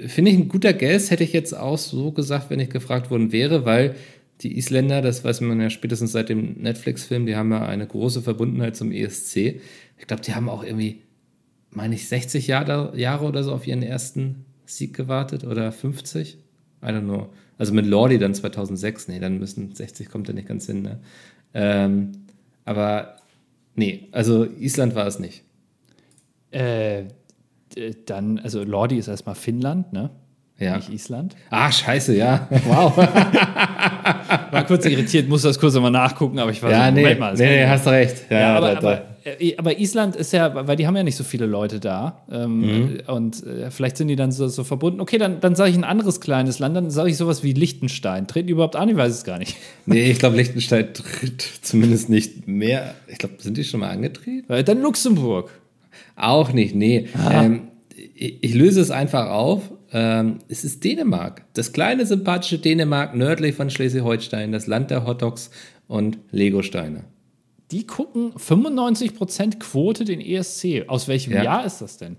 Finde 0.06 0.30
ich 0.30 0.36
ein 0.36 0.48
guter 0.48 0.72
Guess, 0.72 1.10
hätte 1.10 1.24
ich 1.24 1.32
jetzt 1.32 1.52
auch 1.56 1.78
so 1.78 2.12
gesagt, 2.12 2.50
wenn 2.50 2.60
ich 2.60 2.70
gefragt 2.70 3.10
worden 3.10 3.32
wäre, 3.32 3.64
weil 3.64 3.96
die 4.40 4.56
Isländer, 4.58 5.02
das 5.02 5.24
weiß 5.24 5.40
man 5.42 5.60
ja 5.60 5.70
spätestens 5.70 6.12
seit 6.12 6.28
dem 6.28 6.60
Netflix-Film, 6.60 7.26
die 7.26 7.36
haben 7.36 7.50
ja 7.50 7.66
eine 7.66 7.86
große 7.86 8.22
Verbundenheit 8.22 8.76
zum 8.76 8.92
ESC. 8.92 9.60
Ich 9.98 10.06
glaube, 10.06 10.22
die 10.22 10.34
haben 10.34 10.48
auch 10.48 10.64
irgendwie, 10.64 11.02
meine 11.74 11.94
ich, 11.94 12.08
60 12.08 12.46
Jahre, 12.46 12.92
Jahre 12.98 13.24
oder 13.24 13.42
so 13.44 13.52
auf 13.52 13.66
ihren 13.66 13.82
ersten 13.82 14.44
Sieg 14.66 14.94
gewartet 14.94 15.44
oder 15.44 15.70
50? 15.72 16.38
I 16.82 16.86
don't 16.86 17.02
know. 17.02 17.30
Also 17.58 17.72
mit 17.72 17.86
Lordi 17.86 18.18
dann 18.18 18.34
2006, 18.34 19.08
nee, 19.08 19.20
dann 19.20 19.38
müssen 19.38 19.74
60 19.74 20.08
kommt 20.08 20.28
ja 20.28 20.34
nicht 20.34 20.48
ganz 20.48 20.66
hin, 20.66 20.82
ne? 20.82 21.00
Ähm, 21.52 22.12
aber 22.64 23.16
nee, 23.74 24.08
also 24.12 24.44
Island 24.44 24.94
war 24.94 25.06
es 25.06 25.18
nicht. 25.18 25.44
Äh, 26.50 27.04
dann, 28.06 28.38
also 28.38 28.62
Lordi 28.62 28.98
ist 28.98 29.08
erstmal 29.08 29.34
Finnland, 29.34 29.92
ne? 29.92 30.10
Ja. 30.64 30.76
nicht 30.76 30.90
Island. 30.92 31.36
Ah, 31.50 31.70
scheiße, 31.70 32.16
ja. 32.16 32.48
Wow. 32.66 32.96
War 34.50 34.64
kurz 34.66 34.86
irritiert, 34.86 35.28
muss 35.28 35.42
das 35.42 35.58
kurz 35.58 35.74
nochmal 35.74 35.90
nachgucken, 35.90 36.38
aber 36.38 36.50
ich 36.50 36.62
war 36.62 36.70
ja, 36.70 36.86
so, 36.88 36.92
nee, 36.94 37.00
Moment 37.02 37.20
mal. 37.20 37.34
nee, 37.34 37.46
nee, 37.62 37.66
hast 37.66 37.86
du 37.86 37.90
recht. 37.90 38.16
Ja, 38.30 38.38
Ja, 38.40 38.56
aber, 38.56 38.74
da, 38.74 38.80
da. 38.80 38.88
aber, 38.88 39.40
äh, 39.40 39.56
aber 39.56 39.78
Island 39.78 40.16
ist 40.16 40.32
ja, 40.32 40.66
weil 40.66 40.76
die 40.76 40.86
haben 40.86 40.96
ja 40.96 41.02
nicht 41.02 41.16
so 41.16 41.24
viele 41.24 41.46
Leute 41.46 41.80
da. 41.80 42.22
Ähm, 42.30 42.54
Mhm. 42.60 43.00
Und 43.06 43.44
äh, 43.46 43.70
vielleicht 43.70 43.96
sind 43.96 44.08
die 44.08 44.16
dann 44.16 44.30
so, 44.32 44.48
so 44.48 44.64
verbunden. 44.64 45.00
Okay, 45.00 45.18
dann, 45.18 45.40
dann 45.40 45.54
sage 45.54 45.70
ich 45.70 45.76
ein 45.76 45.84
anderes 45.84 46.20
kleines 46.20 46.58
Land, 46.58 46.76
dann 46.76 46.90
sage 46.90 47.10
ich 47.10 47.16
sowas 47.16 47.42
wie 47.42 47.52
Liechtenstein. 47.52 48.26
Treten 48.26 48.46
die 48.46 48.52
überhaupt 48.52 48.76
an? 48.76 48.88
Ich 48.88 48.96
weiß 48.96 49.12
es 49.12 49.24
gar 49.24 49.38
nicht. 49.38 49.56
Nee, 49.86 50.10
ich 50.10 50.18
glaube, 50.18 50.36
Liechtenstein 50.36 50.94
tritt 50.94 51.42
zumindest 51.62 52.08
nicht 52.08 52.48
mehr. 52.48 52.94
Ich 53.06 53.18
glaube, 53.18 53.34
sind 53.38 53.56
die 53.58 53.64
schon 53.64 53.80
mal 53.80 53.90
angetreten? 53.90 54.50
Äh, 54.50 54.64
Dann 54.64 54.80
Luxemburg. 54.80 55.50
Auch 56.16 56.52
nicht, 56.52 56.74
nee. 56.74 57.08
Ähm, 57.30 57.68
ich, 58.14 58.42
ich 58.42 58.54
löse 58.54 58.80
es 58.80 58.90
einfach 58.90 59.28
auf. 59.28 59.70
Ähm, 59.94 60.40
es 60.48 60.64
ist 60.64 60.82
Dänemark. 60.82 61.44
Das 61.54 61.72
kleine, 61.72 62.04
sympathische 62.04 62.58
Dänemark 62.58 63.14
nördlich 63.14 63.54
von 63.54 63.70
Schleswig-Holstein, 63.70 64.50
das 64.50 64.66
Land 64.66 64.90
der 64.90 65.06
Hotdogs 65.06 65.50
und 65.86 66.18
Legosteine. 66.32 67.04
Die 67.70 67.86
gucken 67.86 68.32
95% 68.32 69.60
Quote 69.60 70.04
den 70.04 70.20
ESC. 70.20 70.84
Aus 70.88 71.06
welchem 71.06 71.32
Ja. 71.32 71.44
Jahr 71.44 71.64
ist 71.64 71.80
das 71.80 71.96
denn? 71.96 72.16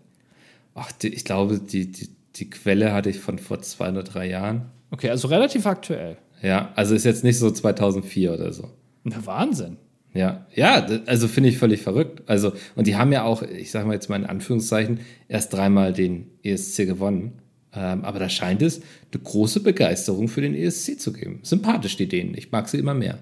Ach, 0.73 0.91
die, 0.93 1.09
ich 1.09 1.25
glaube, 1.25 1.59
die, 1.59 1.91
die, 1.91 2.09
die 2.37 2.49
Quelle 2.49 2.93
hatte 2.93 3.09
ich 3.09 3.19
von 3.19 3.39
vor 3.39 3.61
zwei 3.61 3.89
oder 3.89 4.03
drei 4.03 4.29
Jahren. 4.29 4.67
Okay, 4.91 5.09
also 5.09 5.27
relativ 5.27 5.65
aktuell. 5.65 6.17
Ja, 6.41 6.71
also 6.75 6.95
ist 6.95 7.03
jetzt 7.05 7.23
nicht 7.25 7.37
so 7.37 7.51
2004 7.51 8.33
oder 8.33 8.53
so. 8.53 8.69
Na, 9.03 9.25
Wahnsinn. 9.25 9.77
Ja, 10.13 10.45
ja, 10.55 10.85
also 11.07 11.27
finde 11.27 11.49
ich 11.49 11.57
völlig 11.57 11.81
verrückt. 11.81 12.23
Also, 12.27 12.53
und 12.75 12.87
die 12.87 12.95
haben 12.95 13.11
ja 13.11 13.23
auch, 13.23 13.41
ich 13.41 13.69
sage 13.71 13.85
mal 13.85 13.93
jetzt 13.93 14.09
mal 14.09 14.15
in 14.15 14.25
Anführungszeichen, 14.25 15.01
erst 15.27 15.53
dreimal 15.53 15.91
den 15.91 16.31
ESC 16.41 16.85
gewonnen. 16.85 17.33
Ähm, 17.75 18.03
aber 18.05 18.19
da 18.19 18.29
scheint 18.29 18.61
es 18.61 18.81
eine 19.13 19.21
große 19.23 19.61
Begeisterung 19.61 20.27
für 20.27 20.41
den 20.41 20.55
ESC 20.55 20.99
zu 20.99 21.11
geben. 21.13 21.39
Sympathisch, 21.43 21.97
die 21.97 22.07
Dänen. 22.07 22.35
Ich 22.37 22.51
mag 22.51 22.67
sie 22.69 22.77
immer 22.77 22.93
mehr. 22.93 23.19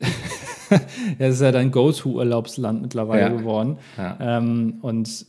Das 1.18 1.34
ist 1.34 1.42
ja 1.42 1.52
dein 1.52 1.70
Go-To-Urlaubsland 1.70 2.80
mittlerweile 2.80 3.20
Ja. 3.20 3.28
geworden. 3.28 3.76
Ja. 3.98 4.16
Ähm, 4.38 4.78
und 4.80 5.26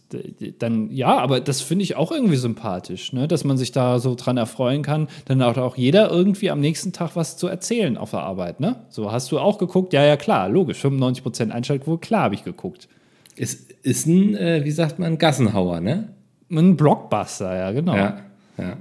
dann, 0.60 0.90
ja, 0.90 1.18
aber 1.18 1.42
das 1.42 1.60
finde 1.60 1.84
ich 1.84 1.98
auch 1.98 2.14
irgendwie 2.14 2.38
sympathisch, 2.38 3.12
ne? 3.12 3.28
dass 3.28 3.44
man 3.44 3.58
sich 3.58 3.74
da 3.74 4.00
so 4.00 4.16
dran 4.16 4.38
erfreuen 4.38 4.84
kann. 4.84 5.10
Dann 5.26 5.44
hat 5.44 5.58
auch 5.58 5.76
jeder 5.76 6.10
irgendwie 6.10 6.50
am 6.50 6.62
nächsten 6.62 6.94
Tag 6.94 7.18
was 7.18 7.36
zu 7.36 7.48
erzählen 7.48 7.98
auf 7.98 8.12
der 8.12 8.22
Arbeit. 8.22 8.62
Ne? 8.62 8.78
So 8.90 9.12
hast 9.12 9.34
du 9.34 9.40
auch 9.40 9.58
geguckt? 9.58 9.92
Ja, 9.92 10.06
ja, 10.06 10.16
klar, 10.16 10.48
logisch. 10.48 10.82
95% 10.84 11.50
Einschaltquote, 11.50 12.00
klar 12.00 12.24
habe 12.24 12.36
ich 12.36 12.46
geguckt. 12.46 12.88
Es 13.36 13.56
ist 13.82 14.08
ein, 14.08 14.36
äh, 14.38 14.62
wie 14.64 14.72
sagt 14.72 14.98
man, 14.98 15.18
Gassenhauer, 15.18 15.82
ne? 15.82 16.10
Ein 16.56 16.78
Blockbuster, 16.78 17.56
ja, 17.56 17.72
genau. 17.72 17.96
Ja, 17.96 18.20
ja. 18.58 18.78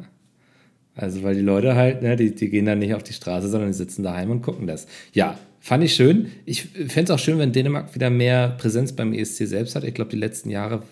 Also, 0.95 1.23
weil 1.23 1.35
die 1.35 1.41
Leute 1.41 1.75
halt, 1.75 2.03
ne, 2.03 2.17
die, 2.17 2.35
die 2.35 2.51
gehen 2.51 2.67
dann 2.67 2.79
nicht 2.79 2.95
auf 2.95 3.03
die 3.03 3.15
Straße, 3.15 3.49
sondern 3.49 3.71
die 3.71 3.77
sitzen 3.77 4.03
daheim 4.03 4.31
und 4.31 4.43
gucken 4.43 4.67
das. 4.67 4.87
Ja, 5.13 5.39
fand 5.61 5.83
ich 5.85 5.95
schön. 5.95 6.31
Ich 6.45 6.65
fände 6.65 7.05
es 7.05 7.11
auch 7.11 7.19
schön, 7.19 7.39
wenn 7.39 7.53
Dänemark 7.53 7.95
wieder 7.95 8.11
mehr 8.11 8.51
Präsenz 8.59 8.93
beim 8.93 9.15
ESC 9.15 9.47
selbst 9.47 9.75
hat. 9.75 9.85
Ich 9.85 9.95
glaube, 9.95 10.11
die 10.11 10.19
letzten 10.19 10.51
Jahre 10.51 10.83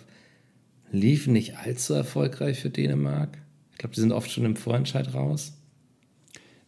liefen 0.90 1.34
nicht 1.34 1.58
allzu 1.58 1.94
erfolgreich 1.94 2.60
für 2.60 2.70
Dänemark. 2.70 3.36
Ich 3.72 3.78
glaube, 3.78 3.94
die 3.94 4.00
sind 4.00 4.12
oft 4.12 4.30
schon 4.30 4.44
im 4.44 4.56
Vorentscheid 4.56 5.12
raus. 5.14 5.52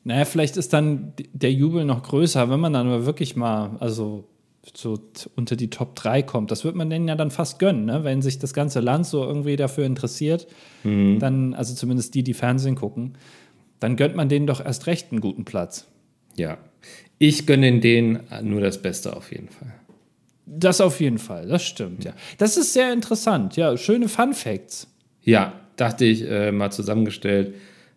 Naja, 0.05 0.25
vielleicht 0.25 0.57
ist 0.57 0.73
dann 0.73 1.13
der 1.33 1.53
Jubel 1.53 1.85
noch 1.85 2.03
größer, 2.03 2.51
wenn 2.51 2.61
man 2.61 2.73
dann 2.73 2.89
aber 2.89 3.07
wirklich 3.07 3.37
mal, 3.37 3.77
also 3.79 4.29
so 4.75 4.99
unter 5.37 5.57
die 5.57 5.71
Top 5.71 5.97
3 5.97 6.23
kommt. 6.23 6.51
Das 6.51 6.65
wird 6.65 6.77
man 6.77 6.89
denen 6.89 7.09
ja 7.09 7.17
dann 7.17 7.31
fast 7.31 7.59
gönnen, 7.59 7.87
ne? 7.87 8.05
wenn 8.05 8.23
sich 8.23 8.39
das 8.39 8.55
ganze 8.55 8.81
Land 8.81 9.07
so 9.07 9.25
irgendwie 9.25 9.57
dafür 9.57 9.85
interessiert. 9.85 10.47
Dann, 10.85 11.55
also 11.55 11.75
zumindest 11.75 12.15
die, 12.15 12.23
die 12.23 12.35
Fernsehen 12.35 12.77
gucken, 12.77 13.19
dann 13.81 13.97
gönnt 13.97 14.15
man 14.15 14.29
denen 14.29 14.47
doch 14.47 14.65
erst 14.65 14.87
recht 14.87 15.11
einen 15.11 15.21
guten 15.21 15.45
Platz. 15.45 15.89
Ja. 16.37 16.59
Ich 17.19 17.47
gönne 17.47 17.81
denen 17.81 18.21
nur 18.43 18.61
das 18.61 18.81
Beste 18.81 19.17
auf 19.17 19.33
jeden 19.33 19.49
Fall. 19.49 19.75
Das 20.47 20.81
auf 20.81 21.01
jeden 21.01 21.19
Fall, 21.19 21.47
das 21.47 21.63
stimmt, 21.65 22.05
ja. 22.05 22.13
Das 22.39 22.57
ist 22.57 22.73
sehr 22.73 22.93
interessant, 22.93 23.57
ja. 23.57 23.77
Schöne 23.77 24.09
Fun 24.09 24.35
Facts. 24.35 24.89
Ja, 25.23 25.53
dachte 25.77 26.05
ich, 26.05 26.29
äh, 26.29 26.51
mal 26.53 26.71
zusammengestellt, 26.71 27.55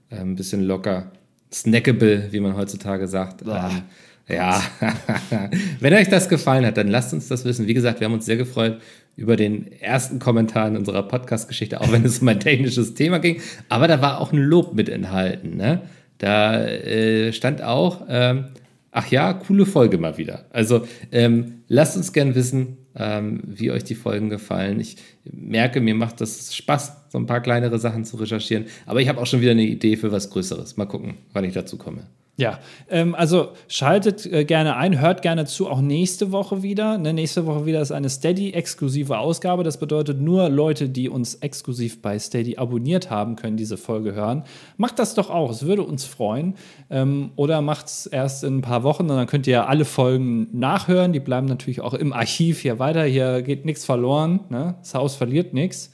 äh, 0.09 0.17
ein 0.17 0.35
bisschen 0.35 0.61
locker, 0.61 1.11
snackable, 1.51 2.31
wie 2.31 2.39
man 2.39 2.55
heutzutage 2.55 3.07
sagt. 3.07 3.41
Ähm, 3.41 3.83
ja, 4.27 4.61
wenn 5.79 5.93
euch 5.93 6.09
das 6.09 6.29
gefallen 6.29 6.65
hat, 6.65 6.77
dann 6.77 6.87
lasst 6.87 7.13
uns 7.13 7.27
das 7.27 7.45
wissen. 7.45 7.67
Wie 7.67 7.73
gesagt, 7.73 7.99
wir 7.99 8.05
haben 8.05 8.13
uns 8.13 8.25
sehr 8.25 8.37
gefreut 8.37 8.79
über 9.15 9.35
den 9.35 9.71
ersten 9.71 10.19
Kommentar 10.19 10.67
in 10.67 10.75
unserer 10.75 11.03
Podcast-Geschichte, 11.03 11.79
auch 11.79 11.91
wenn 11.91 12.03
es 12.03 12.19
um 12.19 12.27
ein 12.27 12.39
technisches 12.39 12.95
Thema 12.95 13.19
ging. 13.19 13.39
Aber 13.69 13.87
da 13.87 14.01
war 14.01 14.19
auch 14.19 14.33
ein 14.33 14.39
Lob 14.39 14.73
mit 14.73 14.89
enthalten. 14.89 15.55
Ne? 15.55 15.81
Da 16.17 16.59
äh, 16.65 17.31
stand 17.33 17.61
auch, 17.61 18.05
ähm, 18.09 18.45
ach 18.91 19.07
ja, 19.11 19.33
coole 19.33 19.65
Folge 19.65 19.97
mal 19.97 20.17
wieder. 20.17 20.45
Also 20.51 20.87
ähm, 21.11 21.61
lasst 21.67 21.95
uns 21.95 22.11
gern 22.11 22.35
wissen, 22.35 22.77
ähm, 22.95 23.41
wie 23.45 23.71
euch 23.71 23.83
die 23.83 23.95
Folgen 23.95 24.29
gefallen. 24.29 24.79
Ich 24.79 24.97
merke, 25.23 25.81
mir 25.81 25.95
macht 25.95 26.19
das 26.19 26.55
Spaß, 26.55 27.09
so 27.09 27.17
ein 27.17 27.25
paar 27.25 27.41
kleinere 27.41 27.77
Sachen 27.77 28.05
zu 28.05 28.17
recherchieren. 28.17 28.65
Aber 28.85 29.01
ich 29.01 29.07
habe 29.07 29.21
auch 29.21 29.27
schon 29.27 29.41
wieder 29.41 29.51
eine 29.51 29.63
Idee 29.63 29.97
für 29.97 30.11
was 30.11 30.29
Größeres. 30.29 30.77
Mal 30.77 30.85
gucken, 30.85 31.15
wann 31.31 31.43
ich 31.43 31.53
dazu 31.53 31.77
komme. 31.77 32.07
Ja, 32.37 32.59
ähm, 32.89 33.15
also 33.15 33.53
schaltet 33.69 34.25
äh, 34.25 34.43
gerne 34.43 34.75
ein, 34.75 34.99
hört 34.99 35.21
gerne 35.21 35.45
zu, 35.45 35.69
auch 35.69 35.79
nächste 35.79 36.33
Woche 36.33 36.63
wieder. 36.63 36.97
Ne, 36.97 37.13
nächste 37.13 37.45
Woche 37.45 37.65
wieder 37.65 37.79
ist 37.79 37.93
eine 37.93 38.09
Steady-exklusive 38.09 39.17
Ausgabe. 39.17 39.63
Das 39.63 39.77
bedeutet, 39.77 40.19
nur 40.19 40.49
Leute, 40.49 40.89
die 40.89 41.07
uns 41.07 41.35
exklusiv 41.35 42.01
bei 42.01 42.19
Steady 42.19 42.57
abonniert 42.57 43.09
haben, 43.09 43.37
können 43.37 43.55
diese 43.55 43.77
Folge 43.77 44.13
hören. 44.13 44.43
Macht 44.75 44.99
das 44.99 45.15
doch 45.15 45.29
auch, 45.29 45.49
es 45.49 45.65
würde 45.65 45.83
uns 45.83 46.03
freuen. 46.03 46.55
Ähm, 46.89 47.31
oder 47.37 47.61
macht 47.61 47.85
es 47.85 48.05
erst 48.05 48.43
in 48.43 48.57
ein 48.57 48.61
paar 48.61 48.83
Wochen 48.83 49.03
und 49.03 49.15
dann 49.15 49.27
könnt 49.27 49.47
ihr 49.47 49.69
alle 49.69 49.85
Folgen 49.85 50.49
nachhören. 50.51 51.13
Die 51.13 51.21
bleiben 51.21 51.47
natürlich 51.47 51.79
auch 51.79 51.93
im 51.93 52.11
Archiv 52.11 52.59
hier 52.59 52.79
weiter. 52.79 53.05
Hier 53.05 53.43
geht 53.43 53.63
nichts 53.63 53.85
verloren. 53.85 54.41
Ne? 54.49 54.75
Das 54.81 54.93
Haus 54.93 55.15
verliert 55.15 55.53
nichts. 55.53 55.91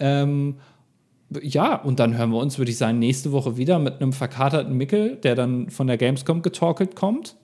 Ähm, 0.00 0.56
ja, 1.42 1.76
und 1.76 2.00
dann 2.00 2.16
hören 2.18 2.30
wir 2.30 2.38
uns, 2.38 2.58
würde 2.58 2.70
ich 2.70 2.76
sagen, 2.78 2.98
nächste 2.98 3.32
Woche 3.32 3.56
wieder 3.56 3.78
mit 3.78 4.00
einem 4.00 4.12
verkaterten 4.12 4.76
Mickel, 4.76 5.16
der 5.16 5.34
dann 5.34 5.70
von 5.70 5.86
der 5.86 5.96
Gamescom 5.96 6.42
getorkelt 6.42 6.96
kommt. 6.96 7.36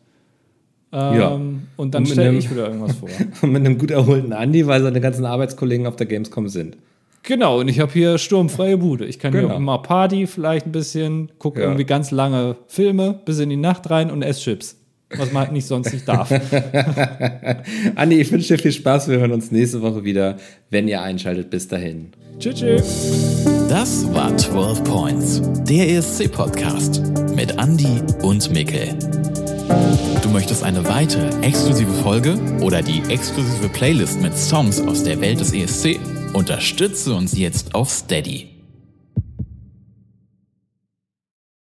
Ähm, 0.93 1.15
Ja. 1.19 1.41
Und 1.77 1.95
dann 1.95 2.07
stelle 2.07 2.37
ich 2.37 2.51
wieder 2.51 2.67
irgendwas 2.69 2.97
vor. 2.97 3.09
Und 3.43 3.53
mit 3.53 3.65
einem 3.65 3.79
gut 3.79 3.91
erholten 3.91 4.33
Andi, 4.33 4.67
weil 4.67 4.83
seine 4.83 5.01
ganzen 5.01 5.25
Arbeitskollegen 5.25 5.87
auf 5.87 5.97
der 5.97 6.07
Gamescom 6.07 6.49
sind. 6.49 6.77
genau, 7.23 7.59
und 7.61 7.67
ich 7.69 7.81
habe 7.81 7.93
hier 7.93 8.19
sturmfreie 8.19 8.77
Bude. 8.79 9.05
Ich 9.05 9.19
kann 9.19 9.33
Genau. 9.33 9.49
hier 9.51 9.59
mal 9.59 9.79
Party 9.79 10.27
vielleicht 10.29 10.67
ein 10.67 10.73
bisschen, 10.73 11.31
gucke 11.39 11.59
Ja. 11.61 11.67
irgendwie 11.67 11.85
ganz 11.85 12.13
lange 12.13 12.57
Filme 12.69 13.19
bis 13.25 13.41
in 13.41 13.51
die 13.51 13.57
Nacht 13.57 13.91
rein 13.91 14.11
und 14.13 14.23
esse 14.23 14.41
Chips. 14.43 14.77
Was 15.17 15.33
man 15.33 15.43
halt 15.45 15.53
nicht 15.53 15.67
sonst 15.67 15.93
nicht 15.93 16.07
darf. 16.09 16.31
Andi, 17.95 18.21
ich 18.21 18.31
wünsche 18.33 18.57
dir 18.57 18.63
viel 18.63 18.73
Spaß. 18.73 19.09
Wir 19.09 19.19
hören 19.19 19.33
uns 19.33 19.53
nächste 19.53 19.81
Woche 19.83 20.03
wieder, 20.05 20.37
wenn 20.71 20.89
ihr 20.89 21.01
einschaltet. 21.03 21.51
Bis 21.51 21.69
dahin. 21.69 22.09
Tschüss, 22.39 22.55
tschüss. 22.55 23.45
Das 23.69 24.13
war 24.15 24.37
12 24.37 24.85
Points, 24.85 25.43
der 25.69 25.89
ESC-Podcast 25.91 27.03
mit 27.35 27.53
Andy 27.59 28.01
und 28.23 28.51
Mikkel. 28.51 28.97
Du 30.23 30.29
möchtest 30.31 30.63
eine 30.63 30.87
weitere 30.87 31.29
exklusive 31.43 31.93
Folge 32.03 32.39
oder 32.61 32.83
die 32.83 33.03
exklusive 33.09 33.69
Playlist 33.69 34.21
mit 34.21 34.37
Songs 34.37 34.81
aus 34.81 35.03
der 35.03 35.21
Welt 35.21 35.41
des 35.41 35.53
ESC? 35.53 35.99
Unterstütze 36.33 37.15
uns 37.15 37.37
jetzt 37.37 37.75
auf 37.75 37.91
Steady. 37.91 38.56